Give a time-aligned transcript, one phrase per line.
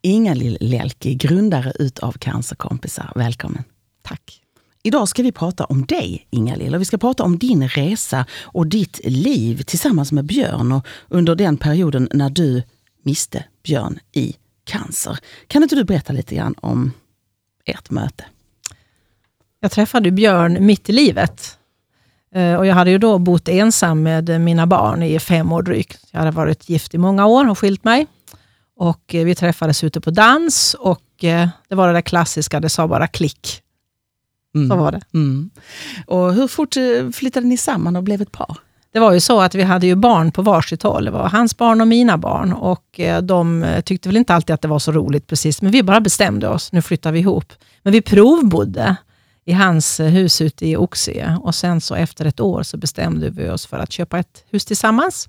[0.00, 3.12] Inga-Lill Lelki, grundare utav Cancerkompisar.
[3.14, 3.64] Välkommen.
[4.02, 4.42] Tack.
[4.82, 8.66] Idag ska vi prata om dig, Inga-Lill, och vi ska prata om din resa och
[8.66, 12.62] ditt liv tillsammans med Björn och under den perioden när du
[13.02, 15.18] miste Björn i cancer.
[15.46, 16.92] Kan inte du berätta lite grann om
[17.64, 18.24] ert möte?
[19.60, 21.58] Jag träffade Björn mitt i livet.
[22.34, 26.06] Eh, och jag hade ju då bott ensam med mina barn i fem år drygt.
[26.10, 28.06] Jag hade varit gift i många år och skilt mig.
[28.76, 32.68] Och eh, Vi träffades ute på dans och eh, det var det där klassiska, det
[32.68, 33.62] sa bara klick.
[34.54, 34.68] Mm.
[34.68, 35.00] Så var det.
[35.14, 35.50] Mm.
[36.06, 36.74] Och hur fort
[37.14, 38.56] flyttade ni samman och blev ett par?
[38.92, 41.04] Det var ju så att vi hade ju barn på varsitt håll.
[41.04, 42.52] Det var hans barn och mina barn.
[42.52, 46.00] Och De tyckte väl inte alltid att det var så roligt precis, men vi bara
[46.00, 46.72] bestämde oss.
[46.72, 47.52] Nu flyttar vi ihop.
[47.82, 48.96] Men vi provbodde
[49.46, 51.38] i hans eh, hus ute i Oxie.
[51.42, 54.64] Och sen så efter ett år så bestämde vi oss för att köpa ett hus
[54.64, 55.28] tillsammans.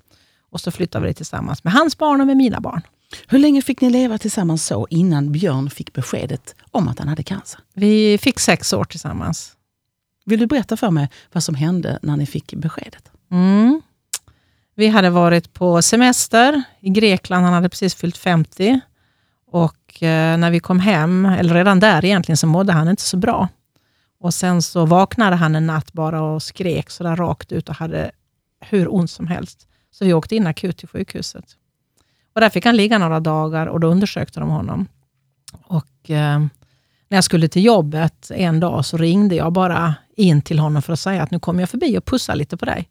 [0.50, 2.82] Och så flyttade vi tillsammans med hans barn och med mina barn.
[3.26, 7.22] Hur länge fick ni leva tillsammans så innan Björn fick beskedet om att han hade
[7.22, 7.60] cancer?
[7.74, 9.52] Vi fick sex år tillsammans.
[10.24, 13.10] Vill du berätta för mig vad som hände när ni fick beskedet?
[13.30, 13.82] Mm.
[14.74, 17.44] Vi hade varit på semester i Grekland.
[17.44, 18.80] Han hade precis fyllt 50.
[19.50, 23.16] Och eh, när vi kom hem, eller redan där egentligen, så mådde han inte så
[23.16, 23.48] bra.
[24.20, 28.10] Och Sen så vaknade han en natt bara och skrek sådär rakt ut och hade
[28.60, 29.68] hur ont som helst.
[29.90, 31.44] Så vi åkte in akut till sjukhuset.
[32.38, 34.86] Och där fick han ligga några dagar och då undersökte de honom.
[35.52, 36.38] Och eh,
[37.08, 40.92] När jag skulle till jobbet en dag så ringde jag bara in till honom för
[40.92, 42.88] att säga att nu kommer jag förbi och pussar lite på dig.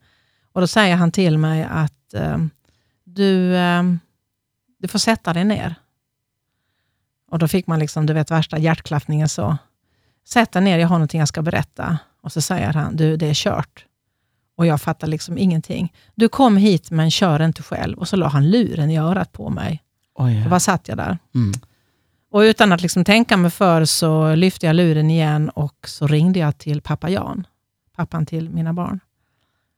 [0.53, 2.37] Och Då säger han till mig att eh,
[3.03, 3.83] du, eh,
[4.79, 5.75] du får sätta dig ner.
[7.31, 9.57] Och Då fick man liksom, du vet värsta hjärtklappningen så.
[10.25, 11.97] Sätt dig ner, jag har någonting jag ska berätta.
[12.21, 13.85] Och så säger han, du det är kört.
[14.57, 15.93] Och jag fattar liksom ingenting.
[16.15, 17.97] Du kom hit men kör inte själv.
[17.97, 19.83] Och så la han luren i örat på mig.
[20.15, 20.43] Oj, ja.
[20.43, 21.17] Så bara satt jag där.
[21.35, 21.53] Mm.
[22.31, 26.39] Och utan att liksom tänka mig för så lyfte jag luren igen och så ringde
[26.39, 27.47] jag till pappa Jan,
[27.95, 28.99] pappan till mina barn.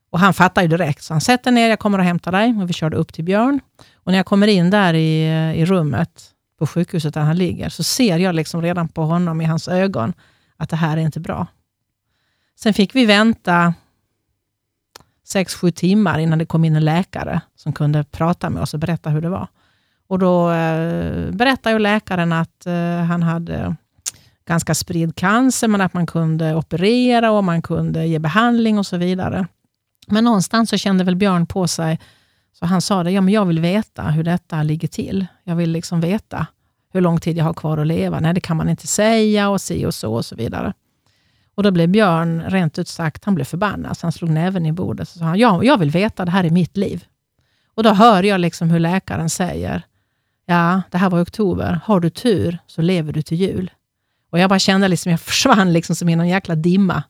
[0.09, 2.57] Och Han fattade ju direkt, så han sätter ner, jag kommer och hämtar dig.
[2.61, 3.59] Och vi körde upp till Björn.
[3.93, 5.23] Och när jag kommer in där i,
[5.55, 6.23] i rummet
[6.59, 10.13] på sjukhuset där han ligger, så ser jag liksom redan på honom i hans ögon
[10.57, 11.47] att det här är inte bra.
[12.59, 13.73] Sen fick vi vänta
[15.31, 18.79] sex sju timmar innan det kom in en läkare som kunde prata med oss och
[18.79, 19.47] berätta hur det var.
[20.07, 23.75] Och Då eh, berättade ju läkaren att eh, han hade
[24.45, 28.97] ganska spridd cancer, men att man kunde operera och man kunde ge behandling och så
[28.97, 29.47] vidare.
[30.07, 31.99] Men någonstans så kände väl Björn på sig,
[32.53, 35.25] så han sa det, ja, men jag vill veta hur detta ligger till.
[35.43, 36.47] Jag vill liksom veta
[36.93, 38.19] hur lång tid jag har kvar att leva.
[38.19, 40.73] Nej, det kan man inte säga och si och så och så vidare.
[41.59, 44.71] Och Då blev Björn rent ut sagt han blev förbannad, så han slog näven i
[44.71, 45.09] bordet.
[45.09, 47.05] och sa han, ja, jag vill veta, det här är mitt liv.
[47.75, 49.81] Och Då hör jag liksom hur läkaren säger,
[50.45, 51.79] ja, det här var i oktober.
[51.83, 53.71] Har du tur så lever du till jul.
[54.29, 57.03] Och Jag bara kände liksom, jag försvann liksom som i någon jäkla dimma.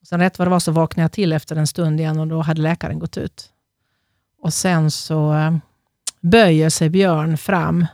[0.00, 2.26] Och sen rätt vad det var så vaknade jag till efter en stund igen och
[2.26, 3.48] då hade läkaren gått ut.
[4.42, 5.56] Och Sen så eh,
[6.20, 7.86] böjer sig Björn fram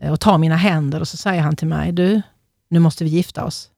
[0.00, 2.22] eh, och tar mina händer och så säger han till mig, du,
[2.68, 3.68] nu måste vi gifta oss.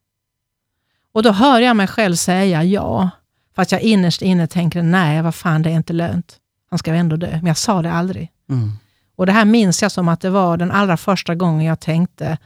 [1.14, 3.10] Och då hör jag mig själv säga ja,
[3.56, 6.38] fast jag innerst inne tänker, nej, vad fan, det är inte lönt.
[6.70, 7.30] Han ska ändå dö.
[7.30, 8.30] Men jag sa det aldrig.
[8.50, 8.72] Mm.
[9.16, 12.38] Och Det här minns jag som att det var den allra första gången jag tänkte,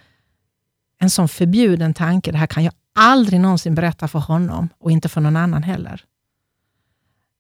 [1.01, 5.09] en sån förbjuden tanke, det här kan jag aldrig någonsin berätta för honom och inte
[5.09, 6.05] för någon annan heller.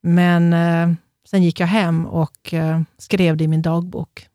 [0.02, 0.96] Men eh,
[1.30, 4.28] sen gick jag hem och eh, skrev det i min dagbok.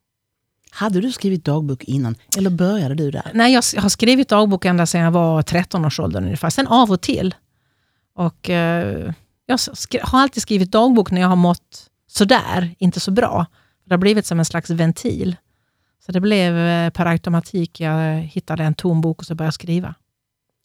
[0.75, 3.31] Hade du skrivit dagbok innan, eller började du där?
[3.34, 6.50] Nej, jag har skrivit dagbok ända sedan jag var 13 års ålder ungefär.
[6.50, 7.35] Sen av och till.
[8.16, 9.13] Och, eh,
[9.45, 9.59] jag
[10.01, 13.45] har alltid skrivit dagbok när jag har mått sådär, inte så bra.
[13.85, 15.35] Det har blivit som en slags ventil.
[16.06, 19.53] Så det blev eh, per automatik, jag hittade en tom bok och så började jag
[19.53, 19.95] skriva.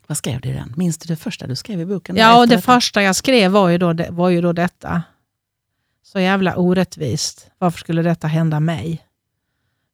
[0.07, 0.75] Vad skrev du i den?
[0.77, 2.17] Minns du det första du skrev i boken?
[2.17, 2.75] Ja, och det detta?
[2.75, 5.03] första jag skrev var ju, då, var ju då detta.
[6.03, 7.51] Så jävla orättvist.
[7.59, 9.08] Varför skulle detta hända mig?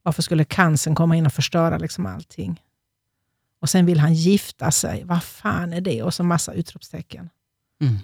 [0.05, 2.63] Varför skulle cancern komma in och förstöra liksom allting?
[3.61, 5.05] Och sen vill han gifta sig.
[5.05, 6.03] Vad fan är det?
[6.03, 7.31] Och så massa utropstecken.
[7.81, 7.99] Mm.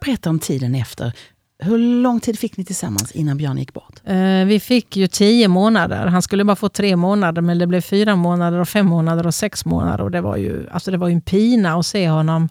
[0.00, 1.12] Berätta om tiden efter.
[1.58, 4.00] Hur lång tid fick ni tillsammans innan Björn gick bort?
[4.04, 6.06] Eh, vi fick ju tio månader.
[6.06, 9.34] Han skulle bara få tre månader, men det blev fyra månader, och fem månader och
[9.34, 10.04] sex månader.
[10.04, 12.48] Och det, var ju, alltså det var ju en pina att se honom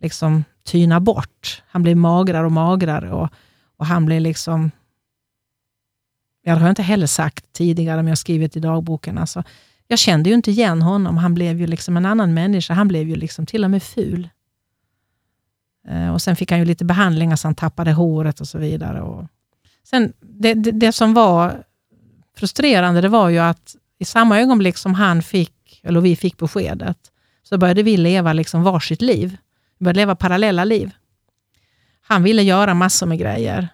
[0.00, 1.62] liksom tyna bort.
[1.66, 3.12] Han blev magrare och magrare.
[3.12, 3.28] Och,
[3.76, 4.70] och han blev liksom
[6.44, 9.18] det har jag inte heller sagt tidigare, men jag har skrivit i dagboken.
[9.18, 9.44] Alltså,
[9.88, 11.16] jag kände ju inte igen honom.
[11.16, 12.74] Han blev ju liksom en annan människa.
[12.74, 14.28] Han blev ju liksom till och med ful.
[15.88, 18.58] Eh, och Sen fick han ju lite behandlingar så alltså han tappade håret och så
[18.58, 19.02] vidare.
[19.02, 19.26] Och
[19.84, 21.64] sen, det, det, det, som var
[22.36, 26.98] frustrerande, det var ju att i samma ögonblick som han fick, eller vi fick beskedet,
[27.42, 29.36] så började vi leva liksom varsitt liv.
[29.78, 30.90] Vi började leva parallella liv.
[32.02, 33.68] Han ville göra massor med grejer.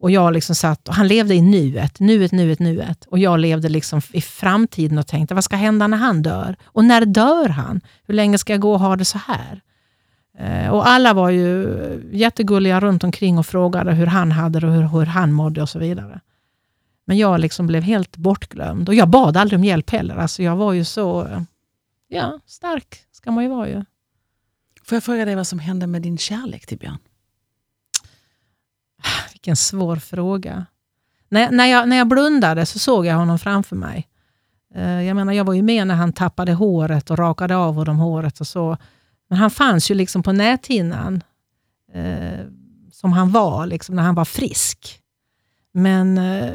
[0.00, 3.04] Och jag liksom satt, och Han levde i nuet, nuet, nuet, nuet.
[3.04, 6.56] Och jag levde liksom i framtiden och tänkte, vad ska hända när han dör?
[6.64, 7.80] Och när dör han?
[8.04, 9.60] Hur länge ska jag gå och ha det så här?
[10.38, 11.68] Eh, och alla var ju
[12.12, 15.68] jättegulliga runt omkring och frågade hur han hade det och hur, hur han mådde och
[15.68, 16.20] så vidare.
[17.04, 18.88] Men jag liksom blev helt bortglömd.
[18.88, 20.16] Och jag bad aldrig om hjälp heller.
[20.16, 21.28] Alltså jag var ju så
[22.08, 23.84] ja, stark, ska man ju vara ju.
[24.84, 26.98] Får jag fråga dig vad som hände med din kärlek till Björn?
[29.40, 30.66] Vilken svår fråga.
[31.28, 34.08] När, när, jag, när jag blundade så såg jag honom framför mig.
[34.74, 37.98] Eh, jag menar, jag var ju med när han tappade håret och rakade av honom
[37.98, 38.76] håret och så.
[39.28, 41.22] Men han fanns ju liksom på näthinnan
[41.92, 42.46] eh,
[42.92, 45.00] som han var liksom när han var frisk.
[45.72, 46.54] Men eh,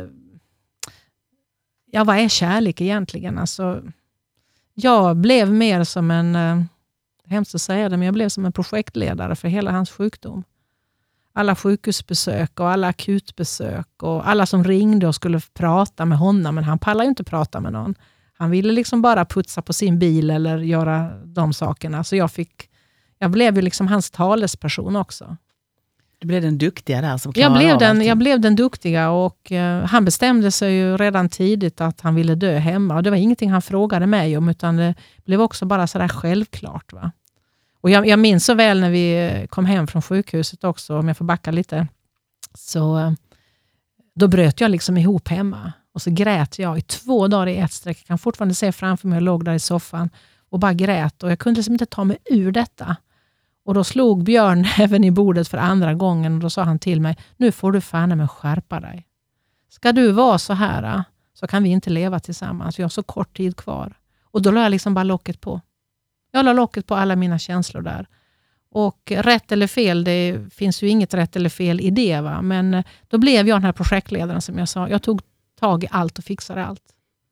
[1.92, 3.38] ja, vad är kärlek egentligen?
[3.38, 3.84] Alltså,
[4.74, 6.62] jag blev mer som en, eh,
[7.26, 10.44] hemskt att säga det, men jag blev som en projektledare för hela hans sjukdom.
[11.38, 16.64] Alla sjukhusbesök och alla akutbesök och alla som ringde och skulle prata med honom, men
[16.64, 17.96] han pallade ju inte prata med någon.
[18.38, 22.04] Han ville liksom bara putsa på sin bil eller göra de sakerna.
[22.04, 22.70] Så jag, fick,
[23.20, 25.38] jag blev ju liksom hans talesperson också.
[26.20, 28.08] Du blev den duktiga där som jag blev den, allting.
[28.08, 32.36] Jag blev den duktiga och uh, han bestämde sig ju redan tidigt att han ville
[32.36, 32.96] dö hemma.
[32.96, 34.96] Och Det var ingenting han frågade mig om, utan det
[35.26, 36.94] blev också bara sådär självklart.
[36.94, 37.12] Va?
[37.86, 41.08] Och jag, jag minns så väl när vi eh, kom hem från sjukhuset också, om
[41.08, 41.88] jag får backa lite.
[42.54, 43.12] Så eh,
[44.16, 47.74] Då bröt jag liksom ihop hemma och så grät jag i två dagar i ett
[47.74, 47.98] streck.
[48.00, 50.10] Jag kan fortfarande se framför mig, jag låg där i soffan
[50.50, 51.24] och bara grät.
[51.24, 52.96] Och Jag kunde liksom inte ta mig ur detta.
[53.66, 57.02] Och Då slog Björn även i bordet för andra gången och då sa han till
[57.02, 59.08] mig, nu får du fan med skärpa dig.
[59.70, 61.02] Ska du vara så här eh,
[61.34, 62.80] så kan vi inte leva tillsammans.
[62.80, 63.98] Vi har så kort tid kvar.
[64.24, 65.62] Och Då la jag liksom bara locket på.
[66.36, 68.08] Jag la locket på alla mina känslor där.
[68.72, 72.22] Och rätt eller fel, det finns ju inget rätt eller fel i det.
[72.22, 72.42] Va?
[72.42, 74.90] Men då blev jag den här projektledaren som jag sa.
[74.90, 75.22] Jag tog
[75.60, 76.82] tag i allt och fixade allt.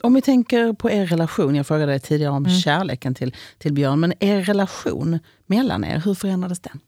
[0.03, 2.57] Om vi tänker på er relation, jag frågade dig tidigare om mm.
[2.57, 6.79] kärleken till, till Björn, men er relation mellan er, hur förändrades den?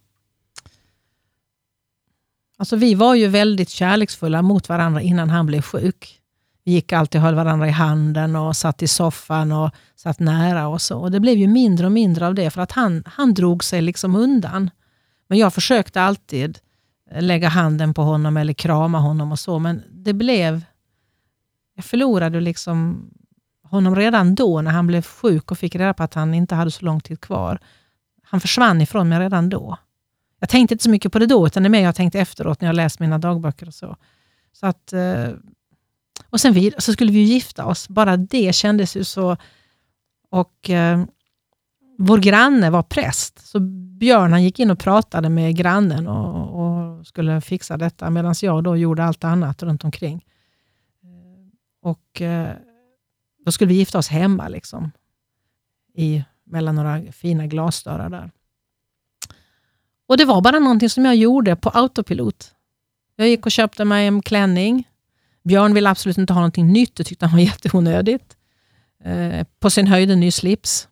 [2.58, 6.22] Alltså vi var ju väldigt kärleksfulla mot varandra innan han blev sjuk.
[6.66, 10.68] Vi gick alltid och höll varandra i handen och satt i soffan och satt nära
[10.68, 11.00] och så.
[11.00, 13.82] Och det blev ju mindre och mindre av det för att han, han drog sig
[13.82, 14.70] liksom undan.
[15.28, 16.60] Men jag försökte alltid
[17.12, 20.66] eh, lägga handen på honom eller krama honom och så, men det blev
[21.76, 23.10] jag förlorade liksom
[23.64, 26.72] honom redan då när han blev sjuk och fick reda på att han inte hade
[26.72, 27.60] så lång tid kvar.
[28.24, 29.78] Han försvann ifrån mig redan då.
[30.40, 32.62] Jag tänkte inte så mycket på det då, utan det är mer jag tänkte efteråt
[32.62, 33.96] när jag läst mina dagböcker och så.
[34.54, 35.28] så att, eh,
[36.36, 37.90] och sen vid, så skulle vi ju gifta oss.
[37.90, 39.38] Bara det kändes ju så...
[40.30, 41.06] Och eh,
[41.98, 43.60] Vår granne var präst, så
[44.00, 48.64] Björn han gick in och pratade med grannen och, och skulle fixa detta, medan jag
[48.64, 50.26] då gjorde allt annat runt omkring.
[51.04, 52.56] Eh, och eh,
[53.46, 54.92] Då skulle vi gifta oss hemma, liksom,
[55.94, 58.32] i, mellan några fina glasdörrar där.
[60.08, 62.56] Och Det var bara någonting som jag gjorde på autopilot.
[63.16, 64.88] Jag gick och köpte mig en klänning.
[65.46, 68.38] Björn ville absolut inte ha någonting nytt, det tyckte han var jätteonödigt.
[69.04, 70.88] Eh, på sin höjd en ny slips.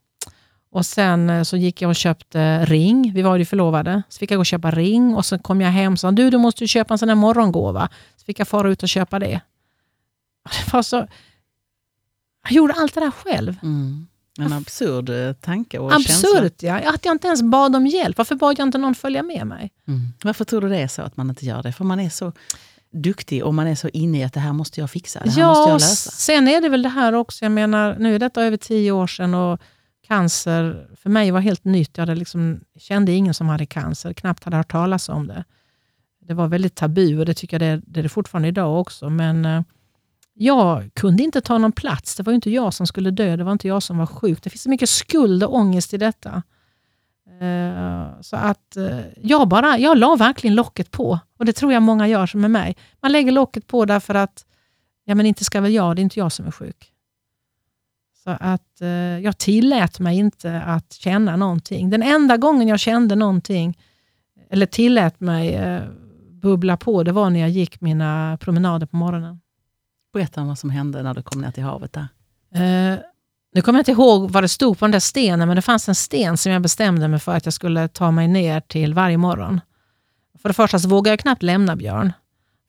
[0.71, 3.11] Och Sen eh, så gick jag och köpte ring.
[3.15, 4.03] Vi var ju förlovade.
[4.09, 6.29] Så fick jag gå och köpa ring och så kom jag hem och sa du,
[6.29, 7.89] du måste köpa en sån här morgongåva.
[8.15, 9.41] Så fick jag fara ut och köpa det.
[10.65, 11.07] Det var så...
[12.43, 13.55] Jag gjorde allt det där själv.
[13.63, 14.07] Mm.
[14.39, 16.81] En absurd eh, tanke och Absurt, känsla.
[16.83, 16.93] ja.
[16.93, 18.17] Att jag inte ens bad om hjälp.
[18.17, 19.71] Varför bad jag inte någon följa med mig?
[19.87, 20.01] Mm.
[20.23, 21.71] Varför tror du det är så att man inte gör det?
[21.73, 22.31] För man är så
[22.93, 25.41] duktig och man är så inne i att det här måste jag fixa, det här
[25.41, 26.11] ja, måste jag lösa.
[26.11, 29.07] Sen är det väl det här också, jag menar, nu är detta över tio år
[29.07, 29.61] sedan och
[30.07, 31.97] cancer för mig var helt nytt.
[31.97, 35.43] Jag hade liksom, kände ingen som hade cancer, knappt hade hört talas om det.
[36.27, 39.09] Det var väldigt tabu och det tycker jag det det är det fortfarande idag också.
[39.09, 39.61] Men eh,
[40.33, 42.15] jag kunde inte ta någon plats.
[42.15, 44.43] Det var inte jag som skulle dö, det var inte jag som var sjuk.
[44.43, 46.43] Det finns så mycket skuld och ångest i detta.
[47.41, 51.19] Uh, så att uh, jag, bara, jag la verkligen locket på.
[51.37, 52.75] Och det tror jag många gör som är mig.
[53.01, 54.45] Man lägger locket på därför att,
[55.05, 56.91] ja men inte ska väl jag, det är inte jag som är sjuk.
[58.23, 58.87] Så att uh,
[59.19, 61.89] jag tillät mig inte att känna någonting.
[61.89, 63.77] Den enda gången jag kände någonting,
[64.49, 65.59] eller tillät mig
[66.29, 69.39] bubbla på, det var när jag gick mina promenader på morgonen.
[70.13, 72.07] Berätta om vad som hände när du kom ner till havet där.
[73.55, 75.89] Nu kommer jag inte ihåg vad det stod på den där stenen, men det fanns
[75.89, 79.17] en sten som jag bestämde mig för att jag skulle ta mig ner till varje
[79.17, 79.61] morgon.
[80.41, 82.13] För det första så vågade jag knappt lämna Björn.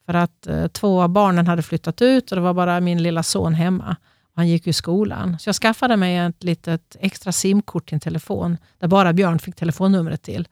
[0.05, 3.23] För att eh, två av barnen hade flyttat ut och det var bara min lilla
[3.23, 3.95] son hemma.
[4.35, 5.39] Han gick i skolan.
[5.39, 9.55] Så jag skaffade mig ett litet extra simkort till en telefon, där bara Björn fick
[9.55, 10.43] telefonnumret till.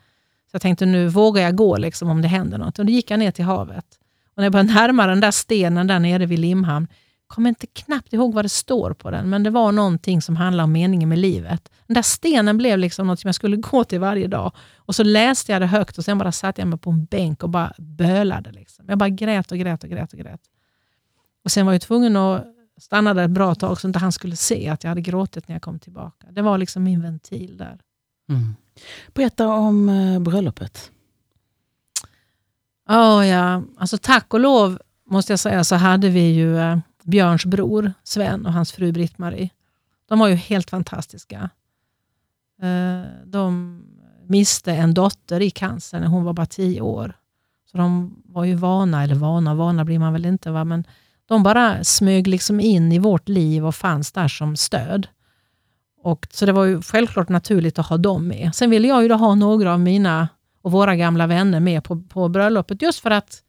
[0.52, 2.80] Så jag tänkte, nu vågar jag gå liksom, om det händer något.
[2.80, 3.86] Och då gick jag ner till havet.
[4.26, 6.88] Och när jag började närma den där stenen där nere vid Limhamn,
[7.34, 10.64] kommer inte knappt ihåg vad det står på den, men det var någonting som handlade
[10.64, 11.72] om meningen med livet.
[11.88, 14.52] Den där stenen blev liksom något som jag skulle gå till varje dag.
[14.78, 17.44] Och så läste jag det högt och sen bara satte jag mig på en bänk
[17.44, 18.52] och bara bölade.
[18.52, 18.86] Liksom.
[18.88, 20.42] Jag bara grät och grät och grät och grät.
[21.44, 22.46] Och sen var jag tvungen att
[22.78, 25.56] stanna där ett bra tag så inte han skulle se att jag hade gråtit när
[25.56, 26.28] jag kom tillbaka.
[26.32, 27.80] Det var liksom min ventil där.
[28.30, 28.56] Mm.
[29.14, 30.92] Berätta om eh, bröllopet.
[32.90, 37.46] Oh, ja, alltså tack och lov måste jag säga så hade vi ju eh, Björns
[37.46, 39.50] bror Sven och hans fru Britt-Marie.
[40.10, 41.50] De var ju helt fantastiska.
[42.62, 43.80] Eh, de
[44.28, 47.18] miste en dotter i cancer när hon var bara tio år.
[47.72, 50.64] Så de var ju vana, eller vana, vana blir man väl inte, va?
[50.64, 50.84] men
[51.26, 55.08] de bara smög liksom in i vårt liv och fanns där som stöd.
[56.04, 58.56] Och, så det var ju självklart naturligt att ha dem med.
[58.56, 60.30] Sen ville jag ju då ha några av mina
[60.62, 63.44] och våra gamla vänner med på, på bröllopet, just för att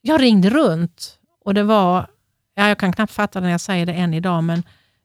[0.00, 2.06] jag ringde runt och det var,
[2.54, 4.62] ja, jag kan knappt fatta det när jag säger det än idag, men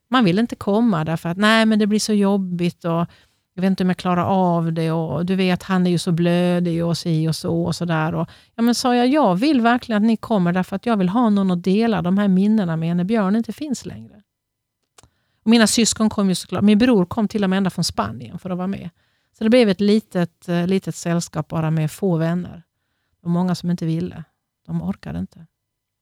[0.08, 3.06] man vill inte komma därför att nej, men det blir så jobbigt och
[3.54, 6.12] jag vet inte om jag klarar av det och du vet, han är ju så
[6.12, 8.14] blödig och si och så och så där.
[8.14, 11.08] Och, ja, men sa jag, jag vill verkligen att ni kommer därför att jag vill
[11.08, 14.22] ha någon att dela de här minnena med när Björn inte finns längre.
[15.44, 18.38] Och mina syskon kom ju såklart, min bror kom till och med ända från Spanien
[18.38, 18.90] för att vara med.
[19.38, 22.62] Så det blev ett litet, eh, litet sällskap bara med få vänner.
[23.22, 24.24] Och många som inte ville.
[24.66, 25.46] De orkade inte.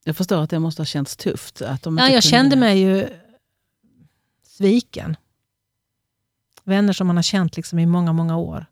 [0.09, 1.63] Jag förstår att det måste ha känts tufft.
[1.63, 2.23] Att de ja, jag kunde...
[2.23, 3.09] kände mig ju
[4.43, 5.17] sviken.
[6.65, 8.67] Vänner som man har känt liksom i många, många år.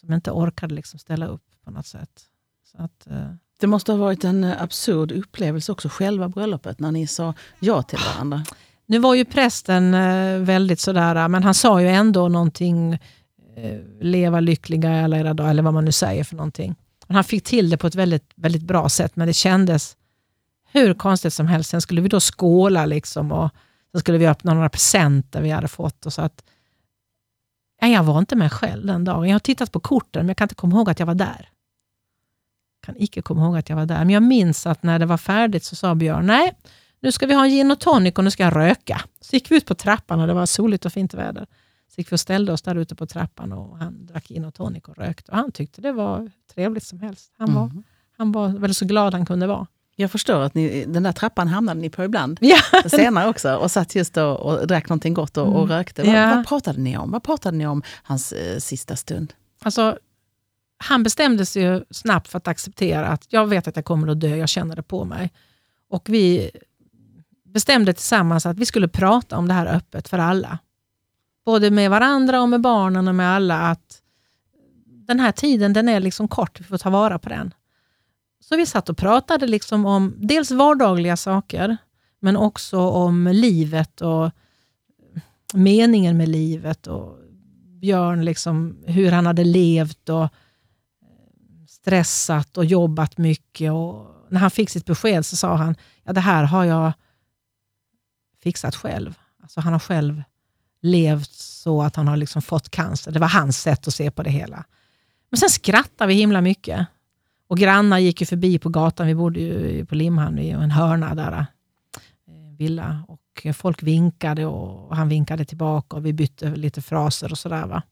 [0.00, 2.22] Som inte orkade liksom ställa upp på något sätt.
[2.72, 3.30] Så att, eh...
[3.60, 7.82] Det måste ha varit en eh, absurd upplevelse också, själva bröllopet, när ni sa ja
[7.82, 8.44] till varandra.
[8.86, 12.92] Nu var ju prästen eh, väldigt sådär, men han sa ju ändå någonting,
[13.56, 16.74] eh, leva lyckliga alla era dagar, eller vad man nu säger för någonting.
[17.08, 19.96] Han fick till det på ett väldigt, väldigt bra sätt, men det kändes
[20.74, 21.70] hur konstigt som helst.
[21.70, 23.50] Sen skulle vi då skåla liksom och
[23.92, 26.06] så skulle vi öppna några presenter vi hade fått.
[26.06, 26.44] Och så att,
[27.80, 29.28] ja, jag var inte med själv den dagen.
[29.28, 31.48] Jag har tittat på korten, men jag kan inte komma ihåg att jag var där.
[32.80, 33.98] Jag kan icke komma ihåg att jag var där.
[33.98, 36.52] Men jag minns att när det var färdigt så sa Björn, nej,
[37.00, 39.00] nu ska vi ha en gin och tonic och nu ska jag röka.
[39.20, 41.46] Så gick vi ut på trappan och det var soligt och fint väder.
[41.94, 44.54] Så gick vi och ställde oss där ute på trappan och han drack gin och
[44.54, 45.30] tonic och rökte.
[45.30, 47.32] Och han tyckte det var trevligt som helst.
[47.38, 47.60] Han, mm.
[47.60, 47.82] var,
[48.16, 49.66] han var väl så glad han kunde vara.
[49.96, 52.38] Jag förstår att ni, den där trappan hamnade ni på ibland.
[52.40, 52.58] Ja.
[52.88, 53.54] Senare också.
[53.56, 55.68] Och satt just och, och drack någonting gott och, och mm.
[55.68, 56.02] rökte.
[56.02, 56.34] Vad, ja.
[56.34, 57.10] vad, pratade ni om?
[57.10, 59.32] Vad pratade ni om hans eh, sista stund?
[59.62, 59.98] Alltså,
[60.78, 64.20] han bestämde sig ju snabbt för att acceptera att jag vet att jag kommer att
[64.20, 65.32] dö, jag känner det på mig.
[65.90, 66.50] Och vi
[67.44, 70.58] bestämde tillsammans att vi skulle prata om det här öppet för alla.
[71.44, 73.60] Både med varandra och med barnen och med alla.
[73.60, 74.02] att
[74.84, 77.54] Den här tiden den är liksom kort, vi får ta vara på den.
[78.48, 81.76] Så vi satt och pratade liksom om dels vardagliga saker,
[82.20, 84.30] men också om livet och
[85.54, 86.86] meningen med livet.
[86.86, 87.18] och
[87.80, 90.28] Björn, liksom, hur han hade levt och eh,
[91.68, 93.72] stressat och jobbat mycket.
[93.72, 96.92] Och när han fick sitt besked så sa han, ja det här har jag
[98.42, 99.18] fixat själv.
[99.42, 100.22] Alltså han har själv
[100.82, 103.12] levt så att han har liksom fått cancer.
[103.12, 104.64] Det var hans sätt att se på det hela.
[105.30, 106.86] Men sen skrattade vi himla mycket.
[107.54, 109.06] Och grannar gick ju förbi på gatan.
[109.06, 111.32] Vi bodde ju på Limhamn i en hörna där.
[111.32, 113.04] Eh, villa.
[113.08, 117.66] Och folk vinkade och han vinkade tillbaka och vi bytte lite fraser och sådär.
[117.66, 117.82] Va?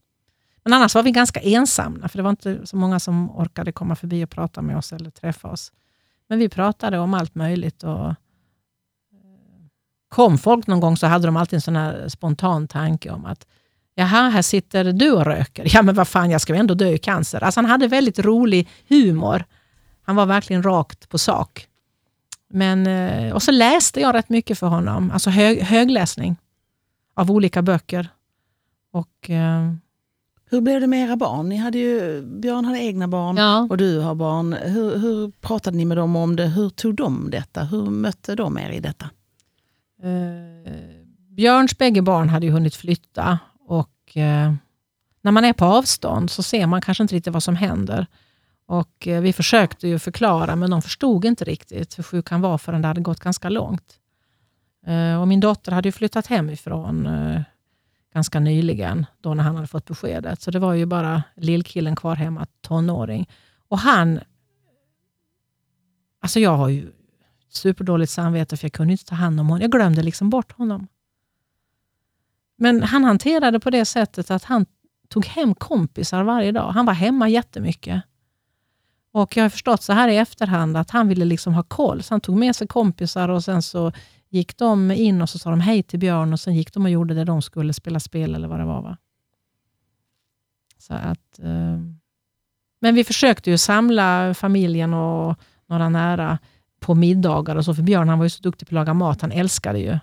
[0.65, 3.95] Men annars var vi ganska ensamma, för det var inte så många som orkade komma
[3.97, 5.73] förbi och prata med oss eller träffa oss.
[6.29, 7.83] Men vi pratade om allt möjligt.
[7.83, 8.15] och eh,
[10.09, 13.47] kom folk någon gång så hade de alltid en sån här spontan tanke om att
[13.95, 15.67] Jaha, här sitter du och röker.
[15.75, 17.45] Ja, men vad fan, jag ska ju ändå dö i cancer.
[17.45, 19.45] Alltså, han hade väldigt rolig humor.
[20.03, 21.67] Han var verkligen rakt på sak.
[22.51, 26.37] Men, eh, och så läste jag rätt mycket för honom, alltså hög, högläsning
[27.15, 28.09] av olika böcker.
[28.93, 29.73] Och, eh,
[30.51, 31.49] hur blev det med era barn?
[31.49, 33.67] Ni hade ju, Björn hade egna barn ja.
[33.71, 34.53] och du har barn.
[34.53, 36.47] Hur, hur pratade ni med dem om det?
[36.47, 37.65] Hur tog de detta?
[37.65, 39.11] Hur mötte de er i detta?
[40.03, 40.73] Eh,
[41.29, 43.39] Björns bägge barn hade ju hunnit flytta
[44.13, 44.53] och eh,
[45.23, 48.07] när man är på avstånd så ser man kanske inte riktigt vad som händer.
[48.67, 52.59] Och eh, Vi försökte ju förklara, men de förstod inte riktigt hur sjuk han var
[52.59, 53.99] förrän det hade gått ganska långt.
[54.87, 57.43] Eh, och Min dotter hade ju flyttat hemifrån eh,
[58.15, 60.43] ganska nyligen, då när han hade fått beskedet.
[60.43, 63.29] Så det var ju bara lillkillen kvar hemma, tonåring.
[63.69, 64.21] Och han...
[66.21, 66.93] Alltså jag har ju
[67.49, 69.63] superdåligt samvete för jag kunde inte ta hand om honom.
[69.63, 70.89] Jag glömde liksom bort honom.
[72.63, 74.67] Men han hanterade på det sättet att han
[75.09, 76.73] tog hem kompisar varje dag.
[76.73, 78.03] Han var hemma jättemycket.
[79.13, 82.15] Och Jag har förstått så här i efterhand att han ville liksom ha koll, så
[82.15, 83.93] han tog med sig kompisar och sen så
[84.29, 86.91] gick de in och så sa de hej till Björn och sen gick de och
[86.91, 88.83] gjorde det de skulle, spela spel eller vad det var.
[88.83, 88.97] Va?
[90.79, 91.79] Så att, eh,
[92.81, 96.39] men vi försökte ju samla familjen och några nära
[96.81, 99.21] på middagar och så, för Björn han var ju så duktig på att laga mat.
[99.21, 99.99] Han älskade ju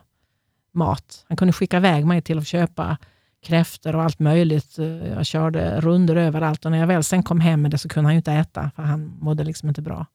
[0.80, 1.26] mat.
[1.28, 2.98] Han kunde skicka iväg mig till att köpa
[3.44, 4.78] kräftor och allt möjligt.
[5.16, 8.08] Jag körde runder överallt och när jag väl sen kom hem med det så kunde
[8.08, 10.06] han ju inte äta, för han mådde liksom inte bra.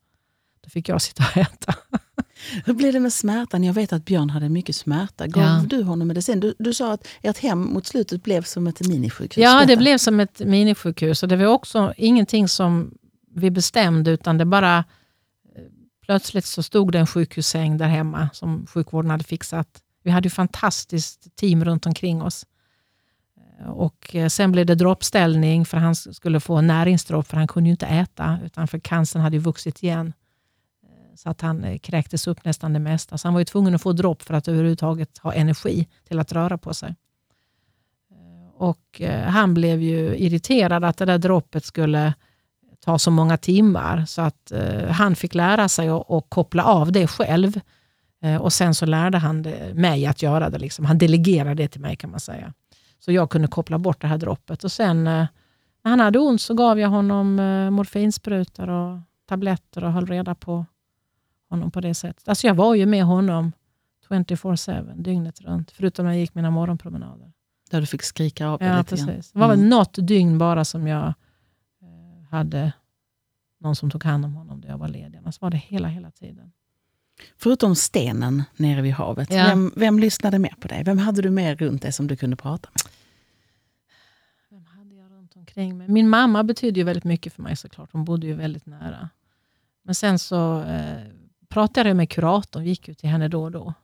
[0.64, 1.74] Då fick jag sitta och äta.
[2.64, 3.64] Hur blev det med smärtan?
[3.64, 5.26] Jag vet att Björn hade mycket smärta.
[5.26, 5.64] Gav ja.
[5.66, 6.40] du honom medicin?
[6.40, 9.42] Du, du sa att ert hem mot slutet blev som ett minisjukhus.
[9.42, 9.66] Ja, Berätta.
[9.66, 11.22] det blev som ett minisjukhus.
[11.22, 12.94] Och det var också ingenting som
[13.34, 14.78] vi bestämde, utan det bara...
[14.78, 14.84] Eh,
[16.06, 19.68] plötsligt så stod det en sjukhussäng där hemma som sjukvården hade fixat.
[20.04, 22.46] Vi hade ju fantastiskt team runt omkring oss.
[23.60, 27.68] Eh, och eh, Sen blev det droppställning för han skulle få näringsdropp, för han kunde
[27.68, 30.12] ju inte äta, utan för cancern hade ju vuxit igen
[30.82, 33.18] eh, så att han kräktes upp nästan det mesta.
[33.18, 36.32] Så han var ju tvungen att få dropp för att överhuvudtaget ha energi till att
[36.32, 36.94] röra på sig.
[38.56, 42.14] Och Han blev ju irriterad att det där droppet skulle
[42.80, 44.52] ta så många timmar, så att
[44.90, 47.60] han fick lära sig att, att koppla av det själv.
[48.40, 49.40] Och Sen så lärde han
[49.74, 50.58] mig att göra det.
[50.58, 50.84] Liksom.
[50.84, 52.52] Han delegerade det till mig kan man säga.
[52.98, 54.64] Så jag kunde koppla bort det här droppet.
[54.64, 55.28] Och Sen när
[55.84, 57.34] han hade ont så gav jag honom
[57.70, 60.66] morfinsprutor och tabletter och höll reda på
[61.50, 62.28] honom på det sättet.
[62.28, 63.52] Alltså jag var ju med honom
[64.08, 65.70] 24-7, dygnet runt.
[65.70, 67.32] Förutom när jag gick mina morgonpromenader.
[67.70, 69.06] Där du fick skrika av ja, lite precis.
[69.06, 69.22] Grann.
[69.32, 69.68] Det var väl mm.
[69.68, 72.72] något dygn bara som jag eh, hade
[73.60, 75.18] någon som tog hand om honom då jag var ledig.
[75.18, 76.52] Annars var det hela, hela tiden.
[77.36, 79.46] Förutom stenen nere vid havet, ja.
[79.46, 80.84] vem, vem lyssnade mer på dig?
[80.84, 82.92] Vem hade du med runt dig som du kunde prata med?
[84.50, 85.88] Vem hade jag runt omkring mig?
[85.88, 87.92] Min mamma betydde ju väldigt mycket för mig såklart.
[87.92, 89.08] Hon bodde ju väldigt nära.
[89.82, 91.02] Men sen så eh,
[91.48, 93.74] pratade jag med kuratorn, gick ut till henne då och då.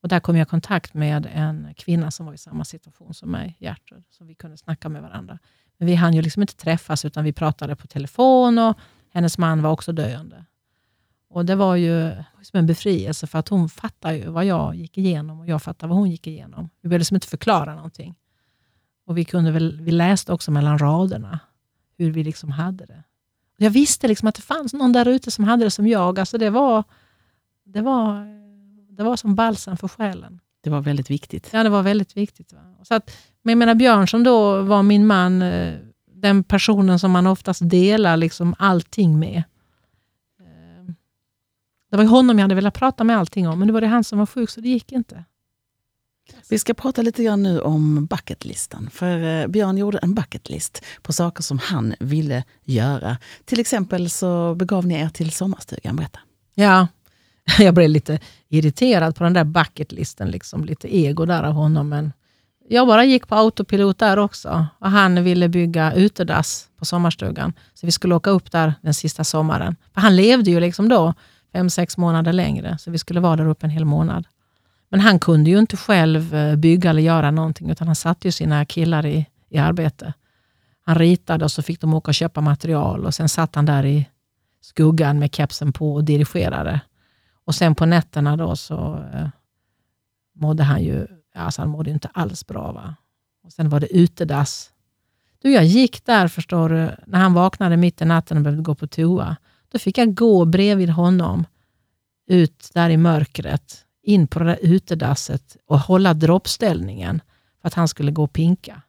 [0.00, 3.30] Och där kom jag i kontakt med en kvinna som var i samma situation som
[3.30, 5.38] mig, Gertrud, så vi kunde snacka med varandra.
[5.78, 8.78] Men vi hann ju liksom inte träffas, utan vi pratade på telefon och
[9.12, 10.44] hennes man var också döende.
[11.28, 12.12] Och Det var ju
[12.42, 15.90] som en befrielse, för att hon fattade ju vad jag gick igenom och jag fattade
[15.90, 16.70] vad hon gick igenom.
[16.80, 18.14] Vi behövde liksom inte förklara någonting.
[19.06, 21.38] Och vi, kunde väl, vi läste också mellan raderna
[21.98, 23.02] hur vi liksom hade det.
[23.56, 26.18] Jag visste liksom att det fanns någon där ute som hade det som jag.
[26.18, 26.84] Alltså det var
[27.64, 28.26] det var,
[28.96, 30.40] det var som balsam för själen.
[30.60, 31.50] Det var väldigt viktigt.
[31.52, 32.52] Ja, det var väldigt viktigt.
[32.52, 32.60] Va?
[32.82, 33.10] Så att,
[33.42, 35.74] men jag menar, Björn som då var min man, eh,
[36.14, 39.42] den personen som man oftast delar liksom allting med.
[41.96, 44.04] Det var honom jag hade velat prata med allting om, men nu var det han
[44.04, 45.24] som var sjuk, så det gick inte.
[46.48, 48.90] Vi ska prata lite grann nu om bucketlistan.
[48.92, 53.16] För eh, Björn gjorde en bucketlist på saker som han ville göra.
[53.44, 55.96] Till exempel så begav ni er till sommarstugan.
[55.96, 56.18] Berätta.
[56.54, 56.88] Ja,
[57.58, 61.88] jag blev lite irriterad på den där bucketlisten, liksom, lite ego där av honom.
[61.88, 62.12] Men
[62.68, 64.66] jag bara gick på autopilot där också.
[64.78, 67.52] Och han ville bygga utedass på sommarstugan.
[67.74, 69.76] Så vi skulle åka upp där den sista sommaren.
[69.94, 71.14] För han levde ju liksom då
[71.56, 74.26] fem, sex månader längre, så vi skulle vara där uppe en hel månad.
[74.88, 78.32] Men han kunde ju inte själv eh, bygga eller göra någonting, utan han satte ju
[78.32, 80.12] sina killar i, i arbete.
[80.80, 83.86] Han ritade och så fick de åka och köpa material och sen satt han där
[83.86, 84.08] i
[84.60, 86.80] skuggan med kepsen på och dirigerade.
[87.44, 89.28] Och sen på nätterna då så eh,
[90.34, 92.72] mådde han ju alltså han mådde inte alls bra.
[92.72, 92.94] Va?
[93.44, 94.72] Och Sen var det utedass.
[95.42, 98.74] Du, jag gick där, förstår du, när han vaknade mitt i natten och behövde gå
[98.74, 99.36] på toa.
[99.68, 101.46] Då fick jag gå bredvid honom
[102.26, 107.20] ut där i mörkret, in på det där utedasset och hålla droppställningen
[107.60, 108.82] för att han skulle gå och pinka.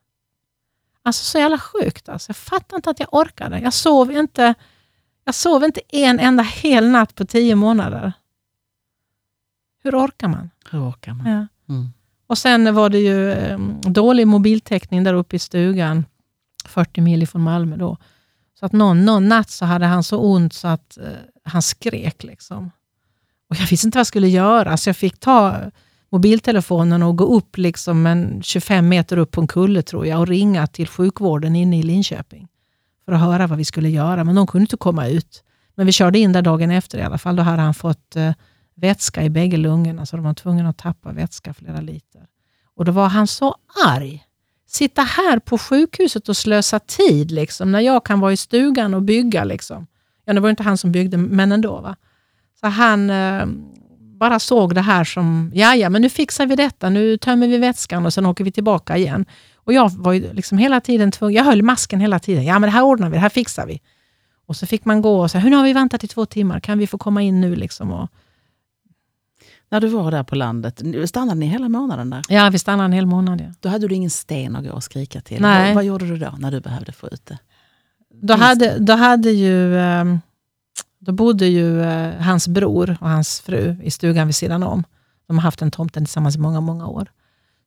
[1.04, 2.10] Alltså så jävla sjukt.
[2.10, 2.30] Alltså.
[2.30, 3.60] Jag fattar inte att jag orkade.
[3.60, 4.54] Jag sov inte,
[5.26, 8.14] jag sov inte en enda hel natt på tio månader.
[9.84, 10.50] Hur orkar man?
[10.72, 11.32] Hur orkar man?
[11.32, 11.48] Ja.
[11.74, 11.90] Mm.
[12.28, 16.06] Och Sen var det ju eh, dålig mobiltäckning där uppe i stugan,
[16.66, 17.76] 40 mil ifrån Malmö.
[17.76, 17.98] Då.
[18.60, 21.12] Så att någon, någon natt så hade han så ont så att eh,
[21.44, 22.24] han skrek.
[22.24, 22.72] Liksom.
[23.50, 25.56] Och Jag visste inte vad jag skulle göra, så jag fick ta
[26.10, 30.28] mobiltelefonen och gå upp liksom en 25 meter upp på en kulle tror jag och
[30.28, 32.48] ringa till sjukvården inne i Linköping
[33.06, 34.24] för att höra vad vi skulle göra.
[34.24, 35.44] Men de kunde inte komma ut.
[35.76, 37.36] Men vi körde in där dagen efter i alla fall.
[37.36, 38.32] Då hade han fått eh,
[38.76, 42.28] vätska i bägge lungorna, så de var tvungna att tappa vätska flera liter.
[42.76, 44.27] Och Då var han så arg.
[44.68, 49.02] Sitta här på sjukhuset och slösa tid, liksom, när jag kan vara i stugan och
[49.02, 49.44] bygga.
[49.44, 49.88] Liksom.
[50.26, 51.82] Ja, det var inte han som byggde, men ändå.
[51.82, 51.96] Va?
[52.60, 53.46] Så han eh,
[54.18, 57.58] bara såg det här som, ja ja, men nu fixar vi detta, nu tömmer vi
[57.58, 59.26] vätskan och sen åker vi tillbaka igen.
[59.56, 62.46] Och jag var ju liksom hela tiden tvungen, jag höll masken hela tiden.
[62.46, 63.82] Ja men det här ordnar vi, det här fixar vi.
[64.46, 66.80] Och så fick man gå och säga, hur har vi väntat i två timmar, kan
[66.80, 67.56] vi få komma in nu?
[67.56, 68.10] Liksom och,
[69.70, 72.24] när du var där på landet, stannade ni hela månaden där?
[72.30, 73.42] ja, vi stannade en hel månad.
[73.42, 73.54] Ja.
[73.60, 75.42] Då hade du ingen sten att gå och skrika till.
[75.42, 75.68] Nej.
[75.68, 77.38] Vad, vad gjorde du då när du behövde få ut det?
[78.22, 80.20] Då, hade, då, hade ju, ehm,
[81.00, 84.84] då bodde ju eh, hans bror och hans fru i stugan vid sidan om.
[85.28, 87.12] De har haft den tomten tillsammans i många, många år.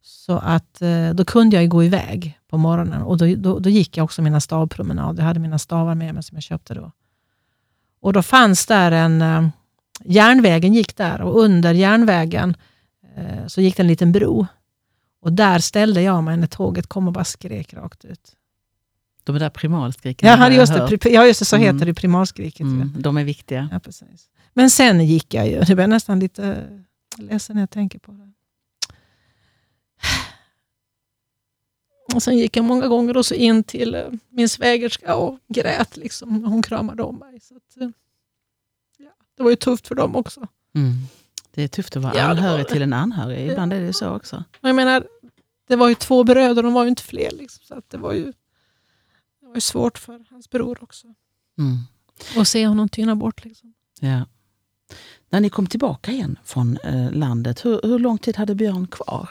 [0.03, 3.71] Så att eh, då kunde jag ju gå iväg på morgonen och då, då, då
[3.71, 5.23] gick jag också mina stavpromenader.
[5.23, 6.93] Jag hade mina stavar med mig som jag köpte då.
[8.01, 9.49] Och då fanns där en, eh,
[10.05, 12.57] järnvägen gick där och under järnvägen
[13.17, 14.47] eh, så gick det en liten bro.
[15.23, 18.37] Och där ställde jag mig när tåget kom och bara skrek rakt ut.
[19.25, 21.05] De där primalskriken Ja, har jag just det, hört.
[21.05, 21.75] ja, just det, så Mm.
[21.75, 22.61] heter det, primalskriket.
[22.61, 23.69] Mm, de är viktiga.
[23.73, 24.29] Ja, precis.
[24.55, 26.69] Men sen gick jag ju, det blir nästan lite
[27.19, 28.31] ledsen när jag tänker på det.
[32.15, 35.97] Och sen gick jag många gånger också in till eh, min svägerska och grät.
[35.97, 36.45] Liksom.
[36.45, 37.41] Hon kramade om mig.
[37.41, 37.89] Så att, eh,
[39.41, 40.47] det var ju tufft för dem också.
[40.75, 40.93] Mm.
[41.55, 43.51] Det är tufft att vara Ja, anhörig till en anhörig.
[43.51, 44.45] Ibland är det ju så också.
[44.61, 45.07] Jag menar,
[45.69, 47.31] det var ju två bröder, de var ju inte fler.
[47.31, 48.25] Liksom, så att det, var ju,
[49.41, 51.07] det var ju svårt för hans bror också.
[51.59, 51.79] Mm.
[52.37, 53.45] Att se honom tyna bort.
[53.45, 53.75] Liksom.
[54.01, 54.27] Ja.
[55.31, 59.29] När ni kom tillbaka igen från eh, landet, hur, hur lång tid hade Björn kvar?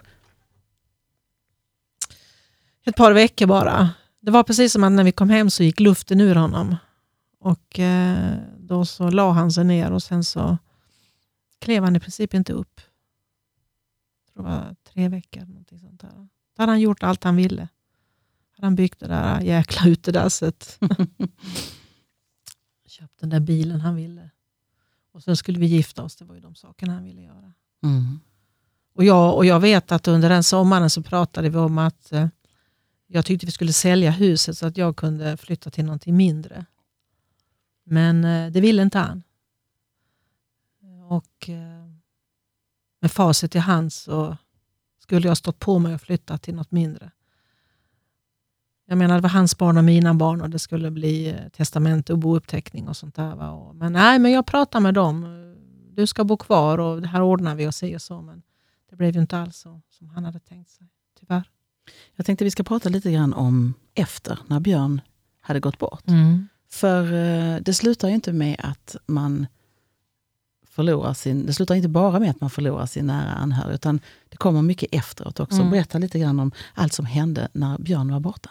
[2.85, 3.89] Ett par veckor bara.
[4.19, 6.75] Det var precis som att när vi kom hem så gick luften ur honom.
[7.39, 8.37] Och eh,
[8.69, 10.57] Då så la han sig ner och sen så
[11.59, 12.81] klev han i princip inte upp.
[14.25, 15.45] Jag tror det var tre veckor.
[15.45, 16.27] Någonting sånt där.
[16.55, 17.67] Då hade han gjort allt han ville.
[18.55, 20.79] Hade han byggt det där jäkla utedasset.
[22.87, 24.29] Köpt den där bilen han ville.
[25.11, 26.15] Och sen skulle vi gifta oss.
[26.15, 27.53] Det var ju de sakerna han ville göra.
[27.83, 28.19] Mm.
[28.93, 32.27] Och jag, och jag vet att under den sommaren så pratade vi om att eh,
[33.07, 36.65] jag tyckte vi skulle sälja huset så att jag kunde flytta till någonting mindre.
[37.89, 39.23] Men eh, det ville inte han.
[41.09, 41.91] Och eh,
[43.01, 44.37] med facit i hand så
[44.99, 47.11] skulle jag stått på mig och flyttat till något mindre.
[48.85, 52.13] Jag menar, det var hans barn och mina barn och det skulle bli eh, testamente
[52.13, 53.35] och bouppteckning och sånt där.
[53.35, 53.73] Va?
[53.73, 55.45] Men nej, men jag pratade med dem.
[55.93, 58.21] Du ska bo kvar och det här ordnar vi och och så.
[58.21, 58.41] Men
[58.89, 60.87] det blev ju inte alls så som han hade tänkt sig,
[61.19, 61.49] tyvärr.
[62.15, 65.01] Jag tänkte vi ska prata lite grann om efter, när Björn
[65.41, 66.03] hade gått bort.
[66.69, 69.47] För eh, det slutar ju inte med att man
[70.67, 71.45] förlorar sin...
[71.45, 74.89] Det slutar inte bara med att man förlorar sin nära anhörig, utan det kommer mycket
[74.91, 75.59] efteråt också.
[75.59, 75.71] Mm.
[75.71, 78.49] Berätta lite grann om allt som hände när Björn var borta.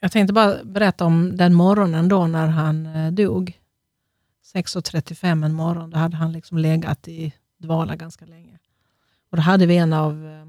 [0.00, 3.60] Jag tänkte bara berätta om den morgonen då när han eh, dog.
[4.54, 8.58] 6.35 en morgon, då hade han liksom legat i dvala ganska länge.
[9.30, 10.46] Och då hade vi en av eh,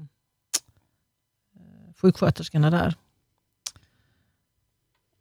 [1.96, 2.94] sjuksköterskorna där.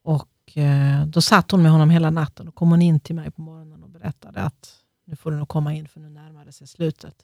[0.02, 3.32] Och Eh, då satt hon med honom hela natten och kom hon in till mig
[3.32, 4.76] på morgonen och berättade att
[5.08, 7.16] nu får du nog komma in för nu närmar det sig slutet.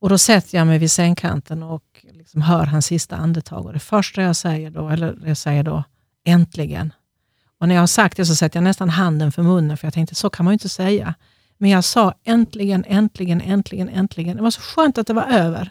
[0.00, 3.66] Och Då sätter jag mig vid sängkanten och liksom hör hans sista andetag.
[3.66, 5.84] Och det första jag säger då, eller jag säger då,
[6.24, 6.92] äntligen.
[7.58, 9.94] Och när jag har sagt det så sätter jag nästan handen för munnen, för jag
[9.94, 11.14] tänkte så kan man ju inte säga.
[11.58, 14.36] Men jag sa äntligen, äntligen, äntligen, äntligen.
[14.36, 15.70] Det var så skönt att det var över.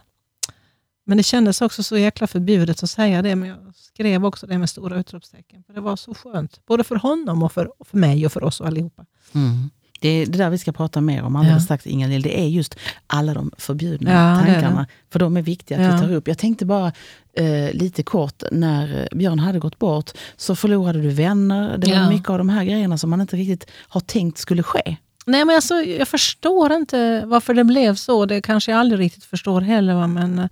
[1.06, 4.58] Men det kändes också så jäkla förbjudet att säga det, men jag skrev också det
[4.58, 5.64] med stora utropstecken.
[5.64, 8.44] För Det var så skönt, både för honom och för, och för mig och för
[8.44, 9.06] oss allihopa.
[9.36, 9.70] Mm.
[10.00, 11.66] Det är det där vi ska prata mer om alldeles Ja.
[11.66, 12.22] strax, Ingalill.
[12.22, 12.76] Det är just
[13.08, 14.62] alla de förbjudna Ja, det är det.
[14.62, 14.88] tankarna.
[15.12, 15.92] För de är viktiga att Ja.
[15.96, 16.28] vi tar upp.
[16.28, 16.92] Jag tänkte bara
[17.34, 21.78] eh, lite kort, när eh, Björn hade gått bort så förlorade du vänner.
[21.78, 22.10] Det var Ja.
[22.10, 24.98] mycket av de här grejerna som man inte riktigt har tänkt skulle ske.
[25.26, 28.26] Nej, men alltså, jag förstår inte varför det blev så.
[28.26, 29.94] Det kanske jag aldrig riktigt förstår heller.
[29.96, 30.08] Va?
[30.08, 30.46] Men eh,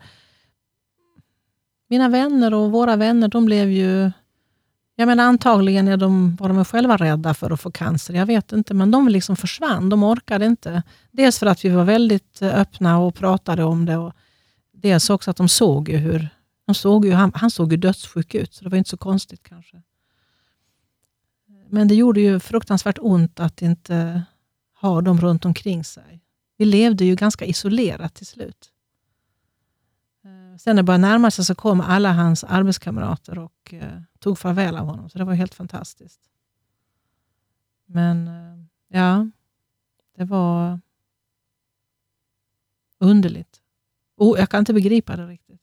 [1.90, 4.12] mina vänner och våra vänner, de blev ju...
[4.96, 8.14] Jag menar antagligen är de, var de själva rädda för att få cancer.
[8.14, 9.90] Jag vet inte, men de liksom försvann.
[9.90, 10.84] De orkade inte.
[11.12, 13.98] Dels för att vi var väldigt eh, öppna och pratade om det.
[13.98, 14.14] Och
[14.72, 16.30] dels också att de såg ju hur...
[16.66, 19.44] De såg ju, han, han såg ju dödssjuk ut, så det var inte så konstigt
[19.44, 19.82] kanske.
[21.70, 24.24] Men det gjorde ju fruktansvärt ont att inte
[24.82, 26.22] ha dem runt omkring sig.
[26.58, 28.70] Vi levde ju ganska isolerat till slut.
[30.60, 34.78] Sen när det började närma sig så kom alla hans arbetskamrater och eh, tog farväl
[34.78, 35.10] av honom.
[35.10, 36.20] Så det var helt fantastiskt.
[37.86, 38.64] Men eh,
[39.00, 39.28] ja,
[40.18, 40.80] det var
[42.98, 43.62] underligt.
[44.18, 45.62] Oh, jag kan inte begripa det riktigt.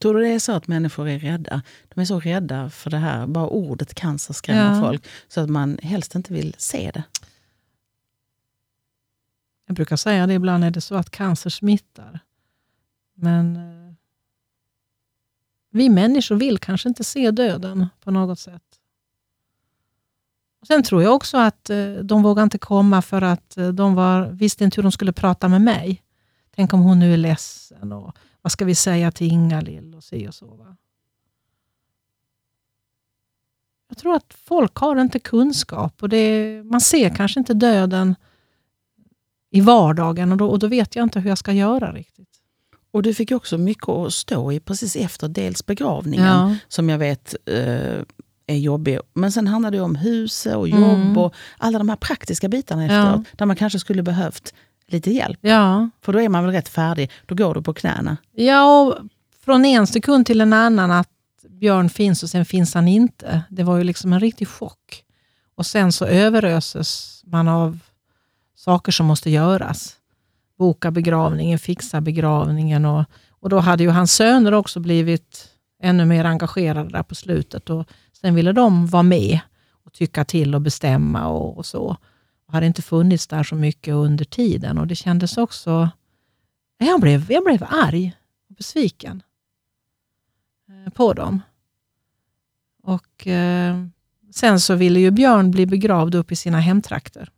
[0.00, 1.62] Tror du det är så att människor är rädda?
[1.88, 4.80] De är så rädda för det här, bara ordet cancer skrämmer Ja.
[4.80, 7.02] folk, så att man helst inte vill se det.
[9.66, 12.20] Jag brukar säga det ibland, är det så att cancer smittar?
[13.14, 13.79] Men eh,
[15.70, 18.62] vi människor vill kanske inte se döden på något sätt.
[20.66, 24.26] Sen tror jag också att eh, de vågade inte komma för att eh, de var,
[24.26, 26.02] visste inte hur de skulle prata med mig.
[26.54, 30.28] Tänk om hon nu är ledsen och vad ska vi säga till Inga-Lill och se
[30.28, 30.46] och så.
[30.46, 30.76] Va?
[33.88, 38.14] Jag tror att folk har inte kunskap och det, man ser kanske inte döden
[39.50, 42.29] i vardagen och då, och då vet jag inte hur jag ska göra riktigt.
[42.92, 46.54] Och du fick också mycket att stå i precis efter dels begravningen, Ja.
[46.68, 47.98] som jag vet eh,
[48.46, 48.98] är jobbig.
[49.14, 51.18] Men sen handlar det om huset och jobb Mm.
[51.18, 53.26] och alla de här praktiska bitarna efteråt.
[53.38, 54.54] Där man kanske skulle behövt
[54.86, 55.38] lite hjälp.
[55.42, 57.10] Ja, För då är man väl rätt färdig.
[57.26, 58.16] Då går du på knäna.
[58.32, 58.94] ja och
[59.44, 61.08] från en sekund till en annan att
[61.48, 63.42] Björn finns och sen finns han inte.
[63.50, 65.04] Det var ju liksom en riktig chock.
[65.54, 67.78] Och sen så överöses man av
[68.56, 69.96] saker som måste göras.
[70.60, 75.48] Boka begravningen, fixa begravningen och, och då hade ju hans söner också blivit
[75.82, 77.70] ännu mer engagerade där på slutet.
[77.70, 77.88] Och
[78.20, 79.40] sen ville de vara med
[79.84, 81.96] och tycka till och bestämma och, och så.
[82.46, 85.90] Och hade inte funnits där så mycket under tiden och det kändes också...
[86.78, 88.16] Jag blev, jag blev arg
[88.48, 89.22] och besviken
[90.68, 91.40] eh, på dem.
[92.82, 93.76] Och eh,
[94.30, 97.30] Sen så ville ju Björn bli begravd upp i sina hemtrakter.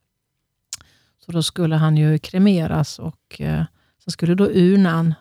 [1.24, 3.64] Så då skulle han ju kremeras och eh,
[3.98, 5.14] så skulle då urnan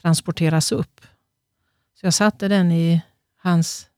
[0.00, 1.00] transporteras upp.
[1.94, 3.02] Så jag satte den i
[3.36, 3.88] hans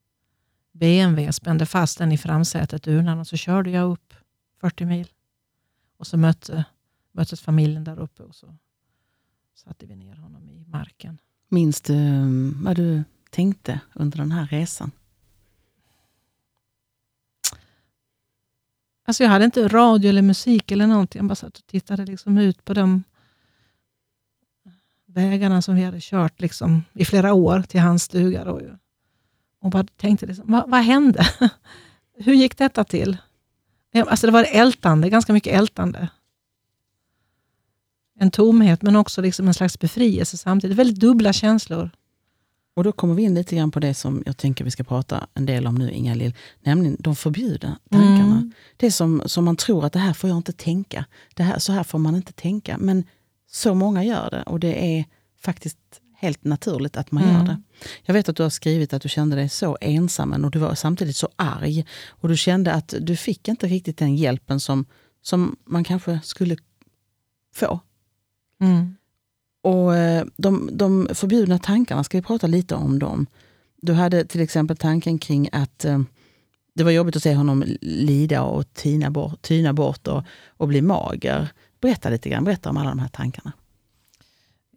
[0.72, 4.14] BMW, spände fast den i framsätet, urnan, och så körde jag upp
[4.60, 5.08] 40 mil.
[5.96, 6.64] Och så mötte,
[7.12, 8.56] möttes familjen där uppe och så
[9.54, 11.18] satte vi ner honom i marken.
[11.48, 12.26] Minns du eh,
[12.64, 14.90] vad du tänkte under den här resan?
[19.08, 21.18] Alltså jag hade inte radio eller musik eller någonting.
[21.18, 23.04] Jag bara satt och tittade liksom ut på de
[25.06, 28.44] vägarna som vi hade kört liksom i flera år till hans stuga.
[28.44, 28.76] Då ju.
[29.60, 31.26] Och bara tänkte, liksom, vad, vad hände?
[32.14, 33.16] Hur gick detta till?
[34.06, 36.08] Alltså det var ältande, ganska mycket ältande.
[38.18, 40.76] En tomhet men också liksom en slags befrielse samtidigt.
[40.76, 41.90] Väldigt dubbla känslor.
[42.78, 45.26] Och då kommer vi in lite grann på det som jag tänker vi ska prata
[45.34, 46.34] en del om nu, Inga-Lill.
[46.62, 48.36] Nämligen de förbjudna tankarna.
[48.36, 48.52] Mm.
[48.76, 51.04] Det som, som man tror att det här får jag inte tänka.
[51.34, 52.78] Det här, så här får man inte tänka.
[52.78, 53.04] Men
[53.50, 55.04] så många gör det och det är
[55.40, 55.78] faktiskt
[56.16, 57.34] helt naturligt att man Mm.
[57.34, 57.62] gör det.
[58.02, 60.74] Jag vet att du har skrivit att du kände dig så ensam och du var
[60.74, 61.86] samtidigt så arg.
[62.08, 64.84] Och du kände att du fick inte riktigt den hjälpen som,
[65.22, 66.56] som man kanske skulle
[67.54, 67.80] få.
[68.60, 68.97] Mm.
[69.68, 73.26] Och eh, de, de förbjudna tankarna, ska vi prata lite om dem?
[73.76, 76.00] Du hade till exempel tanken kring att eh,
[76.74, 80.82] det var jobbigt att se honom lida och tina bort, tyna bort och, och bli
[80.82, 81.48] mager.
[81.80, 83.52] Berätta lite grann, berätta om alla de här tankarna.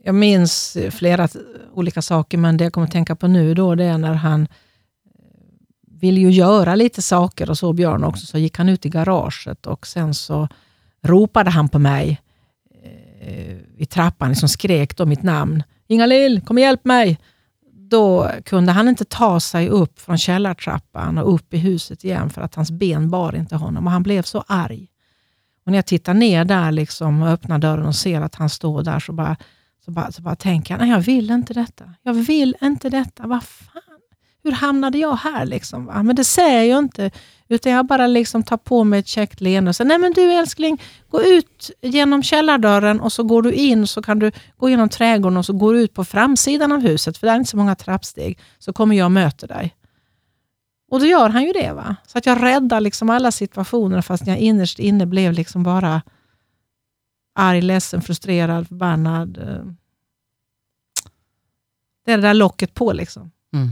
[0.04, 1.28] Jag minns flera
[1.74, 4.42] olika saker, men det jag kommer att tänka på nu då, det är när han
[4.42, 4.48] eh,
[5.86, 9.68] ville ju göra lite saker och så Björn också, så gick han ut i garaget
[9.68, 10.48] och sen så
[11.02, 12.22] ropade han på mig
[13.22, 15.64] eh, i trappan, liksom skrek då mitt namn.
[15.88, 17.20] Inga-Lill, kom och hjälp mig!
[17.74, 22.42] Då kunde han inte ta sig upp från källartrappan och upp i huset igen för
[22.42, 24.88] att hans ben bar inte honom och han blev så arg.
[25.66, 28.84] Och när jag tittar ner där liksom och öppnar dörren och ser att han står
[28.84, 29.38] där så bara,
[29.86, 31.94] så bara, så bara tänker jag, nej jag vill inte detta.
[32.02, 33.28] Jag vill inte detta.
[33.28, 33.91] Vad fan?
[34.44, 35.46] Hur hamnade jag här?
[35.46, 36.04] Liksom, va?
[36.04, 37.12] Men det säger jag inte.
[37.48, 40.34] Utan jag bara liksom tar på mig ett käckt leende och säger, nej men du
[40.34, 44.90] älskling, gå ut genom källardörren och så går du in så kan du gå genom
[44.90, 47.58] trädgården och så går du ut på framsidan av huset, för där är inte så
[47.58, 49.76] många trappsteg, så kommer jag och möter dig.
[50.92, 51.74] Och då gör han ju det.
[51.74, 51.96] va?
[52.08, 56.02] Så att jag räddar liksom alla situationer fast jag innerst inne blev liksom bara
[57.36, 59.38] arg, ledsen, frustrerad, förbannad.
[59.38, 59.66] Eh.
[62.06, 62.94] Det är det där locket på.
[62.94, 63.32] liksom.
[63.54, 63.70] Mm.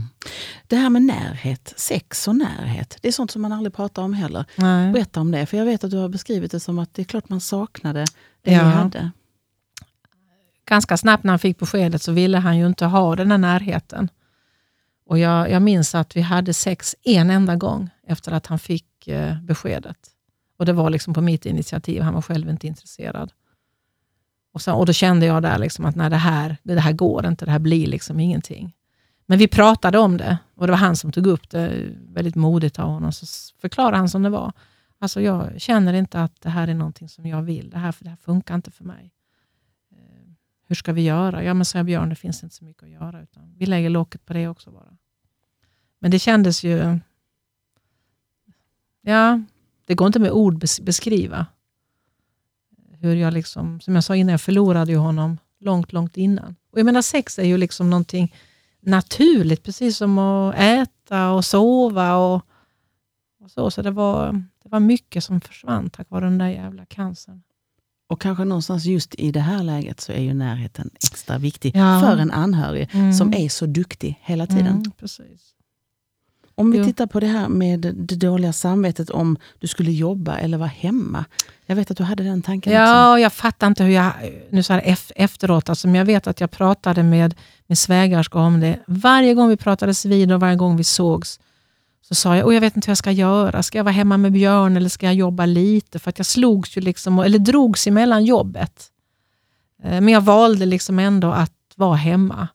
[0.66, 4.12] Det här med närhet, sex och närhet, det är sånt som man aldrig pratar om
[4.12, 4.44] heller.
[4.56, 4.92] Nej.
[4.92, 7.04] Berätta om det, för jag vet att du har beskrivit det som att det är
[7.04, 8.04] klart man saknade
[8.42, 8.64] det Ja.
[8.68, 9.10] ni hade.
[10.66, 14.08] Ganska snabbt när han fick beskedet så ville han ju inte ha den här närheten.
[15.06, 19.08] Och jag, jag minns att vi hade sex en enda gång efter att han fick
[19.08, 19.96] eh, beskedet.
[20.58, 23.32] Och Det var liksom på mitt initiativ, han var själv inte intresserad.
[24.52, 27.26] Och, så, och Då kände jag där liksom att nej, det, här, det här går
[27.26, 28.72] inte, det här blir liksom ingenting.
[29.30, 32.78] Men vi pratade om det och det var han som tog upp det, väldigt modigt
[32.78, 33.12] av honom.
[33.12, 33.26] Så
[33.60, 34.52] förklarade han som det var.
[34.98, 37.70] Alltså jag känner inte att det här är någonting som jag vill.
[37.70, 39.12] Det här, det här funkar inte för mig.
[39.92, 40.32] Eh,
[40.66, 41.44] hur ska vi göra?
[41.44, 43.22] Ja, men sa jag, Björn, det finns inte så mycket att göra.
[43.22, 44.96] Utan vi lägger locket på det också bara.
[45.98, 46.98] Men det kändes ju...
[49.00, 49.42] Ja,
[49.86, 51.46] det går inte med ord beskriva
[52.98, 56.56] hur jag, liksom, som jag sa innan, jag förlorade ju honom långt, långt innan.
[56.70, 58.34] Och jag menar sex är ju liksom någonting
[58.80, 62.42] naturligt, precis som att äta och sova och,
[63.44, 63.70] och så.
[63.70, 67.42] Så det var, det var mycket som försvann tack vare den där jävla cancern.
[68.08, 72.00] Och kanske någonstans just i det här läget så är ju närheten extra viktig Ja.
[72.00, 73.12] för en anhörig Mm.
[73.12, 74.66] som är så duktig hela tiden.
[74.66, 75.54] Mm, precis.
[76.60, 76.84] Om vi Jo.
[76.84, 81.24] tittar på det här med det dåliga samvetet om du skulle jobba eller vara hemma.
[81.66, 82.80] Jag vet att du hade den tanken också.
[82.80, 84.12] Ja, jag fattar inte hur jag,
[84.50, 87.34] nu så här ef- efteråt, alltså, men jag vet att jag pratade med
[87.66, 88.78] min svägerska om det.
[88.86, 91.40] Varje gång vi pratades vid och varje gång vi sågs,
[92.08, 93.62] så sa jag, och jag vet inte hur jag ska göra.
[93.62, 95.98] Ska jag vara hemma med Björn eller ska jag jobba lite?
[95.98, 98.86] För att jag slogs ju liksom, eller drogs emellan jobbet.
[99.84, 102.48] Eh, Men jag valde liksom ändå att vara hemma.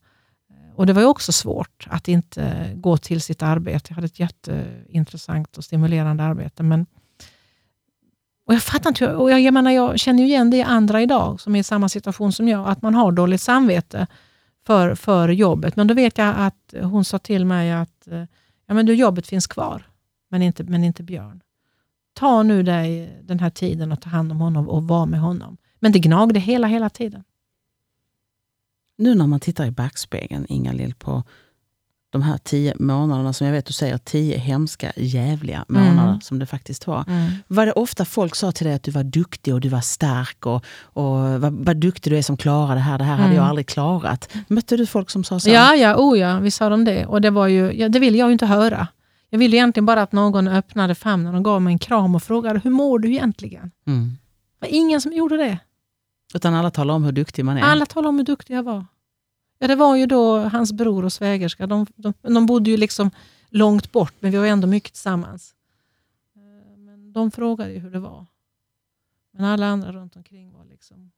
[0.75, 3.85] Och Det var ju också svårt att inte gå till sitt arbete.
[3.89, 6.63] Jag hade ett jätteintressant och stimulerande arbete.
[6.63, 6.85] Men
[8.47, 11.01] och jag fattar inte, och jag, jag, menar, jag känner ju igen det i andra
[11.01, 14.07] idag som är i samma situation som jag, att man har dåligt samvete
[14.67, 15.75] för, för jobbet.
[15.75, 18.07] Men då vet jag att hon sa till mig att
[18.65, 19.87] ja, men du, jobbet finns kvar,
[20.29, 21.41] men inte, men inte Björn.
[22.13, 25.57] Ta nu dig den här tiden och ta hand om honom och var med honom.
[25.79, 27.23] Men det gnagde hela, hela tiden.
[28.97, 31.23] Nu när man tittar i backspegeln, Inga-Lill, på
[32.09, 36.21] de här tio månaderna som jag vet du säger, tio hemska, jävliga månader Mm.
[36.21, 37.05] som det faktiskt var.
[37.47, 40.45] Var det ofta folk sa till dig att du var duktig och du var stark
[40.45, 43.35] och, och vad, vad duktig du är som klarar det här, det här hade Mm.
[43.35, 44.29] jag aldrig klarat.
[44.47, 45.49] Mötte du folk som sa så?
[45.49, 47.05] Ja, ja, oh ja, vi sa de det.
[47.05, 48.87] Och det, var ju, ja, det ville jag ju inte höra.
[49.29, 52.61] Jag ville egentligen bara att någon öppnade famnen och gav mig en kram och frågade
[52.63, 53.71] hur mår du egentligen?
[53.87, 54.17] Mm.
[54.59, 55.57] Det var ingen som gjorde det.
[56.33, 57.61] Utan alla talar om hur duktig man är.
[57.61, 58.85] Alla talade om hur duktig jag var.
[59.59, 61.67] Ja, det var ju då hans bror och svägerska.
[61.67, 63.11] De, de, de bodde ju liksom
[63.49, 65.55] långt bort, men vi var ändå mycket tillsammans.
[66.35, 68.25] Eh, men de frågade ju hur det var.
[69.31, 71.11] Men alla andra runt omkring var liksom...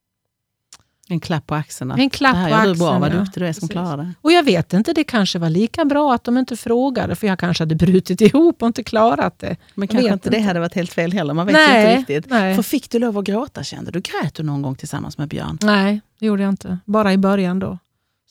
[1.09, 1.91] En klapp på axeln.
[1.91, 3.15] En klapp det här på gör du bra, vad ja.
[3.19, 4.13] duktig du är som klarar det.
[4.21, 7.39] Och jag vet inte, det kanske var lika bra att de inte frågade, för jag
[7.39, 9.57] kanske hade brutit ihop och inte klarat det.
[9.75, 11.33] Men kanske inte det hade varit helt fel heller.
[11.33, 12.31] Man vet Nej, inte riktigt.
[12.31, 12.55] nej.
[12.55, 13.99] För fick du lov att gråta kände du?
[13.99, 15.57] Grät du någon gång tillsammans med Björn?
[15.61, 16.79] Nej, det gjorde jag inte.
[16.85, 17.77] Bara i början då.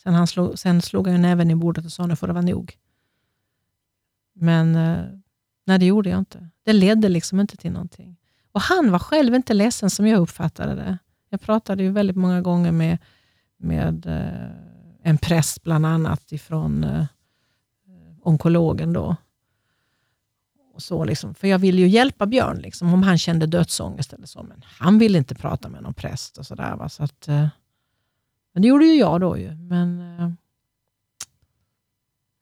[0.03, 2.33] Sen, han slog, sen slog han ju näven i bordet och sa nu får det
[2.33, 2.75] vara nog.
[4.35, 5.05] Men eh,
[5.67, 6.49] nej, det gjorde jag inte.
[6.65, 8.17] Det ledde liksom inte till någonting.
[8.53, 10.99] Och han var själv inte ledsen som jag uppfattade det.
[11.37, 12.99] Jag pratade ju väldigt många gånger med,
[13.57, 14.51] med eh,
[15.03, 17.05] en präst bland annat ifrån eh,
[18.23, 19.17] onkologen då.
[20.75, 21.35] Och så liksom.
[21.35, 24.43] För jag ville ju hjälpa Björn liksom, om han kände dödsångest eller så.
[24.43, 26.77] Men han ville inte prata med någon präst och sådär.
[26.77, 26.89] Va?
[26.89, 27.49] Så att, eh,
[28.53, 29.55] men det gjorde ju jag då ju.
[29.55, 30.31] Men, eh,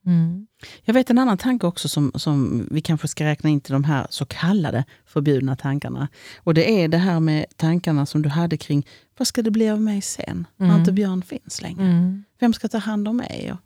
[0.06, 0.46] mm.
[0.84, 3.84] Jag vet en annan tanke också som, som vi kanske ska räkna in till de
[3.84, 6.08] här så kallade förbjudna tankarna.
[6.38, 8.86] Och det är det här med tankarna som du hade kring
[9.18, 10.46] vad ska det bli av mig sen?
[10.56, 10.78] När Mm.
[10.78, 11.82] inte Björn finns längre.
[11.82, 12.24] Mm.
[12.40, 13.52] Vem ska ta hand om mig?
[13.52, 13.58] Och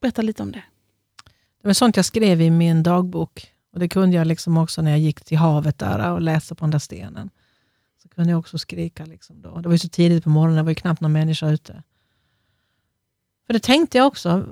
[0.00, 0.62] berätta lite om det.
[1.62, 3.52] Det var sånt jag skrev i min dagbok.
[3.72, 6.64] Och Det kunde jag liksom också när jag gick till havet där och läste på
[6.64, 7.30] den där stenen.
[8.02, 9.04] Så kunde jag också skrika.
[9.04, 9.60] Liksom då.
[9.60, 11.82] Det var ju så tidigt på morgonen, det var ju knappt någon människa ute.
[13.48, 14.46] För det tänkte jag också,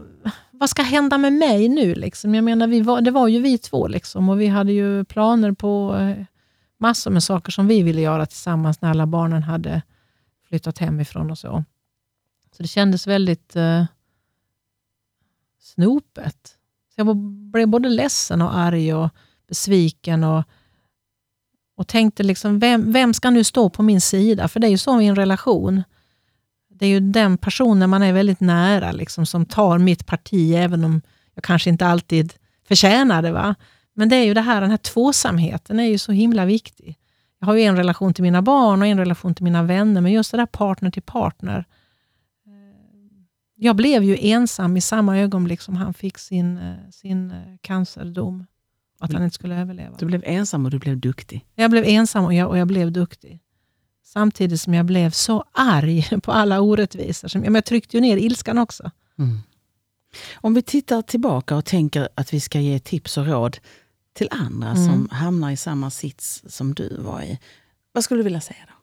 [0.51, 1.95] vad ska hända med mig nu?
[1.95, 2.35] Liksom?
[2.35, 5.53] Jag menar, vi var, det var ju vi två liksom, och vi hade ju planer
[5.53, 6.25] på eh,
[6.79, 9.83] massor med saker som vi ville göra tillsammans när alla barnen hade
[10.49, 11.65] flyttat hemifrån och så.
[12.57, 13.85] Så det kändes väldigt eh,
[15.61, 16.57] snopet.
[16.95, 17.17] Så jag
[17.53, 19.11] blev både ledsen och arg och
[19.49, 20.45] besviken och,
[21.77, 24.49] och tänkte liksom, vem, vem ska nu stå på min sida?
[24.49, 25.83] För det är ju så i en relation.
[26.79, 30.85] Det är ju den personen man är väldigt nära liksom, som tar mitt parti, även
[30.85, 31.03] om
[31.35, 32.35] jag kanske inte alltid
[32.69, 33.33] förtjänar det.
[33.33, 33.55] Va?
[33.95, 36.99] Men det är ju det här, den här tvåsamheten är ju så himla viktig.
[37.41, 40.13] Jag har ju en relation till mina barn och en relation till mina vänner, men
[40.13, 41.65] just det där partner till partner.
[43.59, 48.47] Jag blev ju ensam i samma ögonblick som han fick sin, eh, sin eh, cancerdom.
[48.99, 49.97] Att han inte skulle överleva.
[49.99, 51.47] Du blev ensam och du blev duktig.
[51.55, 53.41] Jag blev ensam och jag, och jag blev duktig.
[54.17, 57.39] Samtidigt som jag blev så arg på alla orättvisor.
[57.39, 58.91] Men jag tryckte ju ner ilskan också.
[59.19, 59.39] Mm.
[60.35, 63.59] Om vi tittar tillbaka och tänker att vi ska ge tips och råd
[64.13, 64.85] till andra Mm.
[64.85, 67.39] som hamnar i samma sits som du var i.
[67.93, 68.75] Vad skulle du vilja säga då?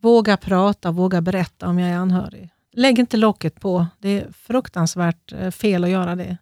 [0.00, 2.50] Våga prata, våga berätta om jag är anhörig.
[2.72, 3.86] Lägg inte locket på.
[3.98, 6.36] Det är fruktansvärt eh, fel att göra det.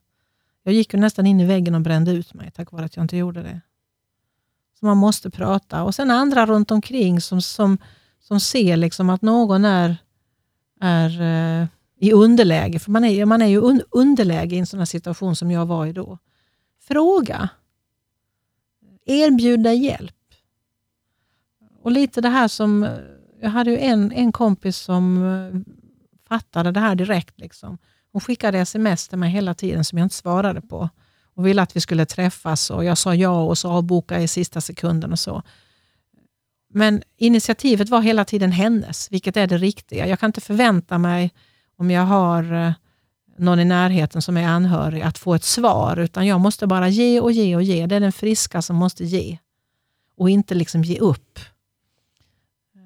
[0.62, 3.04] Jag gick ju nästan in i väggen och brände ut mig tack vare att jag
[3.04, 3.60] inte gjorde det.
[4.80, 5.82] Så man måste prata.
[5.82, 7.78] Och sen andra runt omkring som, som,
[8.20, 9.96] som ser liksom att någon är,
[10.80, 11.66] är eh,
[11.98, 12.78] i underläge.
[12.78, 15.66] För man är, man är ju un, underläge i en sån här situation som jag
[15.66, 16.18] var i då.
[16.80, 17.48] Fråga.
[19.06, 20.14] Erbjud dig hjälp.
[21.82, 22.88] och lite det här som,
[23.40, 25.60] jag hade ju en, en kompis som eh,
[26.28, 27.40] fattade det här direkt.
[27.40, 27.78] Liksom.
[28.12, 30.88] Hon skickade sms till mig hela tiden som jag inte svarade på
[31.36, 34.28] och ville att vi skulle träffas och jag sa ja och så avbokade jag i
[34.28, 35.42] sista sekunden och så.
[36.68, 40.06] Men initiativet var hela tiden hennes, vilket är det riktiga.
[40.06, 41.34] Jag kan inte förvänta mig,
[41.76, 42.72] om jag har eh,
[43.38, 47.20] någon i närheten som är anhörig, att få ett svar, utan jag måste bara ge
[47.20, 47.86] och ge och ge.
[47.86, 49.38] Det är den friska som måste ge
[50.16, 51.38] och inte liksom ge upp.
[52.74, 52.82] Eh,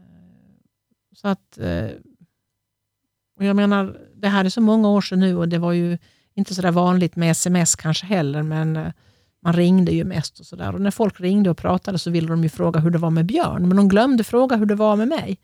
[1.16, 1.90] så att, eh,
[3.36, 5.98] och jag menar, det här är så många år sedan nu och det var ju
[6.40, 8.92] inte så vanligt med sms kanske heller, men eh,
[9.42, 10.40] man ringde ju mest.
[10.40, 10.74] och så där.
[10.74, 13.26] Och När folk ringde och pratade så ville de ju fråga hur det var med
[13.26, 15.38] Björn, men de glömde fråga hur det var med mig.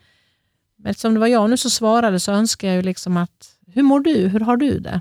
[0.76, 3.82] Men eftersom det var jag nu som svarade så önskar jag ju liksom att, hur
[3.82, 4.28] mår du?
[4.28, 5.00] Hur har du det?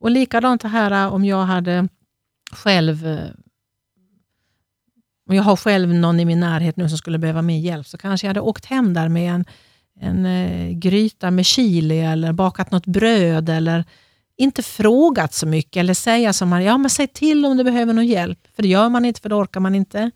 [0.00, 1.88] Och likadant det här eh, om jag hade
[2.52, 3.30] själv eh,
[5.28, 7.98] om jag har själv någon i min närhet nu som skulle behöva min hjälp, så
[7.98, 9.44] kanske jag hade åkt hem där med en,
[10.00, 13.84] en eh, gryta med chili eller bakat något bröd eller
[14.38, 17.92] inte frågat så mycket eller säga som man, ja men säg till om du behöver
[17.92, 18.38] någon hjälp.
[18.56, 20.10] För det gör man inte, för det orkar man inte.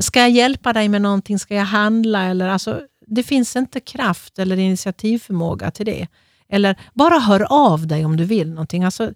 [0.00, 1.38] Ska jag hjälpa dig med någonting?
[1.38, 2.24] Ska jag handla?
[2.24, 6.08] Eller, alltså, det finns inte kraft eller initiativförmåga till det.
[6.48, 8.84] Eller bara hör av dig om du vill någonting.
[8.84, 9.12] Alltså,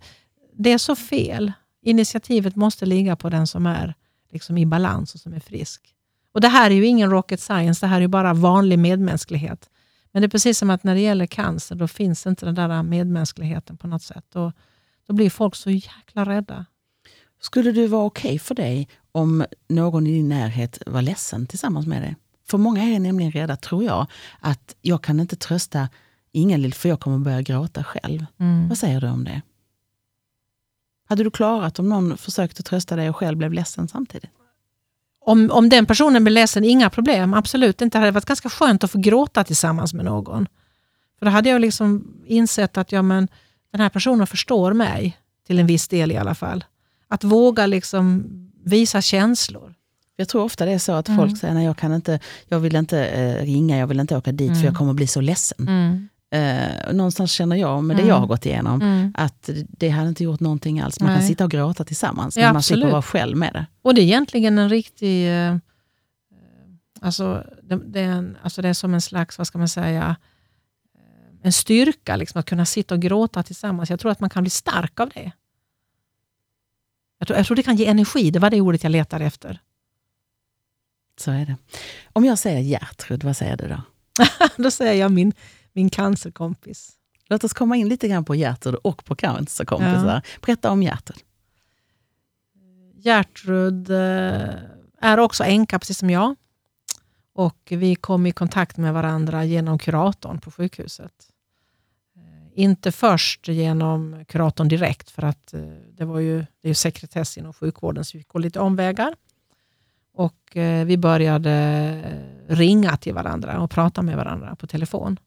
[0.58, 1.52] det är så fel.
[1.82, 3.94] Initiativet måste ligga på den som är
[4.32, 5.94] liksom i balans och som är frisk.
[6.32, 9.70] Och Det här är ju ingen rocket science, det här är bara vanlig medmänsklighet.
[10.18, 12.82] Men det är precis som att när det gäller cancer, då finns inte den där
[12.82, 14.36] medmänskligheten på något sätt.
[14.36, 14.52] Och
[15.06, 16.66] då blir folk så jäkla rädda.
[17.40, 21.86] Skulle det vara okej okay för dig om någon i din närhet var ledsen tillsammans
[21.86, 22.16] med dig?
[22.48, 24.06] För många är nämligen rädda, tror jag,
[24.40, 25.88] att jag kan inte trösta
[26.32, 28.26] Ingalill för jag kommer börja gråta själv.
[28.38, 28.68] Mm.
[28.68, 29.42] Vad säger du om det?
[31.08, 34.30] Hade du klarat om någon försökte trösta dig och själv blev ledsen samtidigt?
[35.28, 37.34] Om, om den personen blir ledsen, inga problem.
[37.34, 37.98] Absolut inte.
[37.98, 40.46] Det hade varit ganska skönt att få gråta tillsammans med någon.
[41.18, 43.28] För Då hade jag liksom insett att ja, men,
[43.72, 46.64] den här personen förstår mig, till en viss del i alla fall.
[47.08, 48.24] Att våga liksom
[48.64, 49.74] visa känslor.
[50.16, 51.18] Jag tror ofta det är så att mm.
[51.18, 54.32] folk säger, nej jag kan inte, jag vill inte eh, ringa, jag vill inte åka
[54.32, 54.60] dit mm.
[54.60, 55.68] för jag kommer bli så ledsen.
[55.68, 56.08] Mm.
[56.30, 58.08] Eh, någonstans känner jag, med det mm.
[58.08, 59.12] jag har gått igenom, mm.
[59.14, 61.00] att det hade inte gjort någonting alls.
[61.00, 61.18] Man Nej.
[61.18, 63.66] kan sitta och gråta tillsammans, men man slipper vara själv med det.
[63.82, 65.28] Och det är egentligen en riktig...
[65.28, 65.56] Eh,
[67.00, 70.16] alltså, det, det, är en, alltså det är som en slags, vad ska man säga,
[70.94, 73.90] eh, en styrka liksom, att kunna sitta och gråta tillsammans.
[73.90, 75.32] Jag tror att man kan bli stark av det.
[77.18, 79.60] Jag tror, jag tror det kan ge energi, det var det ordet jag letade efter.
[81.20, 81.56] Så är det.
[82.12, 83.82] Om jag säger Gertrud, vad säger du då?
[84.62, 85.32] då säger jag min
[85.78, 86.90] min cancerkompis.
[87.28, 90.22] Låt oss komma in lite grann på Gertrud och på cancerkompisar.
[90.24, 90.38] Ja.
[90.46, 91.18] Berätta om Gertrud.
[92.94, 94.54] Gertrud eh,
[95.00, 96.36] är också änka, precis som jag.
[97.32, 101.12] Och Vi kom i kontakt med varandra genom kuratorn på sjukhuset.
[102.16, 105.60] Eh, inte först genom kuratorn direkt, för att eh,
[105.96, 109.14] det var ju, det är ju sekretess inom sjukvården, så vi gick lite omvägar.
[110.14, 110.50] Och
[110.86, 111.54] Vi började
[112.48, 115.18] ringa till varandra och prata med varandra på telefon.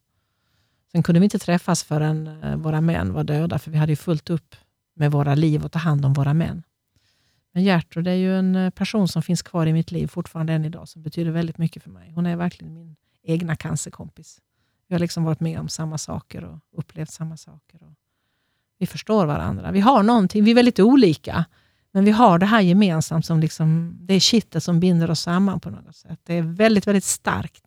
[0.91, 3.95] Sen kunde vi inte träffas förrän eh, våra män var döda, för vi hade ju
[3.95, 4.55] fullt upp
[4.95, 6.63] med våra liv och ta hand om våra män.
[7.53, 10.65] Men Gertrud är ju en eh, person som finns kvar i mitt liv fortfarande än
[10.65, 12.11] idag, som betyder väldigt mycket för mig.
[12.11, 14.39] Hon är verkligen min egna cancerkompis.
[14.87, 17.83] Vi har liksom varit med om samma saker och upplevt samma saker.
[17.83, 17.93] Och
[18.77, 19.71] vi förstår varandra.
[19.71, 21.45] Vi har någonting, vi är väldigt olika,
[21.91, 25.59] men vi har det här gemensamt som liksom, det är kittet som binder oss samman
[25.59, 26.19] på något sätt.
[26.23, 27.63] Det är väldigt, väldigt starkt.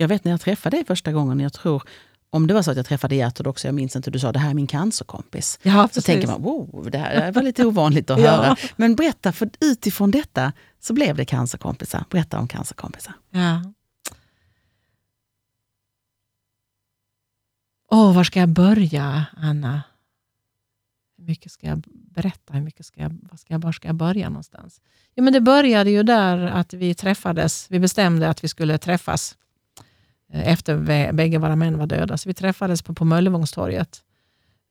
[0.00, 1.82] Jag vet när jag träffade dig första gången, jag tror
[2.30, 4.38] om det var så att jag träffade Gertrud också, jag minns inte, du sa det
[4.38, 5.58] här är min cancerkompis.
[5.62, 8.30] Ja, så tänker man, wow, det här var lite ovanligt att ja.
[8.30, 8.56] höra.
[8.76, 12.04] Men berätta, för utifrån detta så blev det cancerkompisar.
[12.10, 13.14] Berätta om cancerkompisar.
[13.30, 13.72] Ja.
[17.90, 19.82] Åh, var ska jag börja, Anna?
[21.18, 22.54] Hur mycket ska jag berätta?
[22.54, 24.80] Hur mycket ska jag, var, ska jag, var ska jag börja någonstans?
[25.14, 27.66] Jo, men det började ju där att vi träffades.
[27.70, 29.36] Vi bestämde att vi skulle träffas
[30.32, 30.76] Eh, efter
[31.12, 32.16] bägge våra män var döda.
[32.16, 34.02] Så vi träffades på, på Möllevångstorget.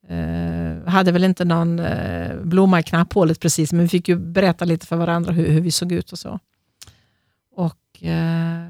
[0.07, 4.65] Eh, hade väl inte någon eh, blomma i knapphålet precis, men vi fick ju berätta
[4.65, 6.39] lite för varandra hur, hur vi såg ut och så.
[7.55, 8.65] Och eh,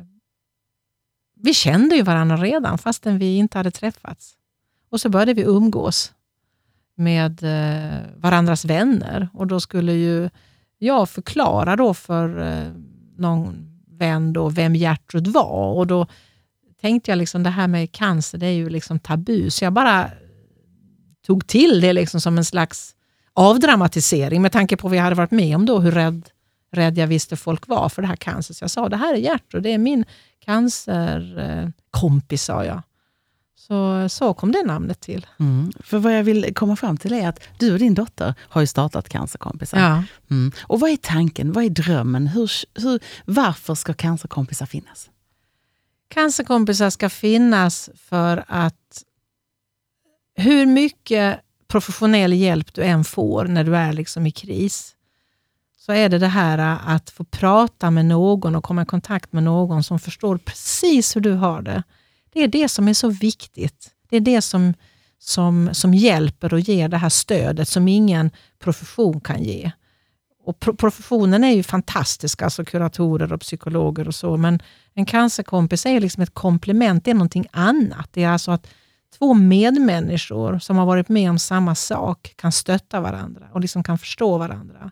[1.35, 4.35] Vi kände ju varandra redan, fastän vi inte hade träffats.
[4.89, 6.13] Och så började vi umgås
[6.95, 9.29] med eh, varandras vänner.
[9.33, 10.29] Och då skulle ju
[10.77, 12.71] jag förklara då för eh,
[13.17, 15.73] någon vän då vem Gertrud var.
[15.73, 16.07] Och då
[16.81, 20.11] tänkte jag liksom det här med cancer, det är ju liksom tabu, så jag bara
[21.27, 22.95] tog till det liksom som en slags
[23.33, 26.29] avdramatisering med tanke på vad jag hade varit med om då, hur rädd
[26.71, 28.53] rädd jag visste folk var för det här cancer.
[28.53, 30.05] Så jag sa, det här är Gertrud, det är min
[30.45, 32.81] cancerkompis, sa jag.
[33.55, 35.27] Så, så kom det namnet till.
[35.39, 35.71] Mm.
[35.79, 38.67] För vad jag vill komma fram till är att du och din dotter har ju
[38.67, 39.79] startat Cancerkompisar.
[39.79, 40.03] Ja.
[40.31, 40.51] Mm.
[40.61, 42.27] Och vad är tanken, vad är drömmen?
[42.27, 42.51] Hur,
[42.81, 45.09] hur, varför ska Cancerkompisar finnas?
[46.09, 49.03] Cancerkompisar ska finnas för att
[50.35, 54.95] hur mycket professionell hjälp du än får när du är liksom i kris,
[55.77, 59.43] så är det det här att få prata med någon och komma i kontakt med
[59.43, 61.83] någon som förstår precis hur du har det.
[62.33, 63.91] Det är det som är så viktigt.
[64.09, 64.73] Det är det som,
[65.19, 69.71] som, som hjälper och ger det här stödet som ingen profession kan ge.
[70.49, 74.59] Och professionen är ju fantastisk, alltså kuratorer och psykologer och så, men
[74.93, 78.09] en cancerkompis är liksom ett komplement, det är någonting annat.
[78.11, 78.67] Det är alltså att
[79.17, 83.97] två medmänniskor som har varit med om samma sak kan stötta varandra och liksom kan
[83.97, 84.91] förstå varandra.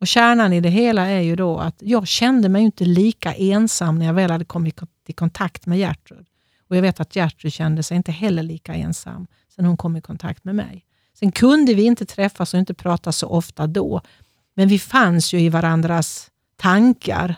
[0.00, 3.98] Och Kärnan i det hela är ju då att jag kände mig inte lika ensam
[3.98, 6.26] när jag väl hade kommit i kontakt med Gertrud.
[6.68, 10.00] Och jag vet att Gertrud kände sig inte heller lika ensam sen hon kom i
[10.00, 10.84] kontakt med mig.
[11.18, 14.00] Sen kunde vi inte träffas och inte prata så ofta då,
[14.54, 17.34] men vi fanns ju i varandras tankar.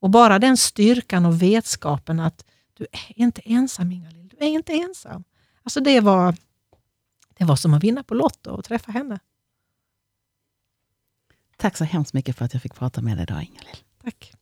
[0.00, 2.44] Och bara den styrkan och vetskapen att
[2.74, 5.24] du är inte ensam Ingalill, du är inte ensam.
[5.62, 6.36] Alltså det var,
[7.34, 9.18] det var som att vinna på Lotto och träffa henne.
[11.56, 13.76] Tack så hemskt mycket för att jag fick prata med dig idag, Ingalill.
[14.04, 14.32] Tack.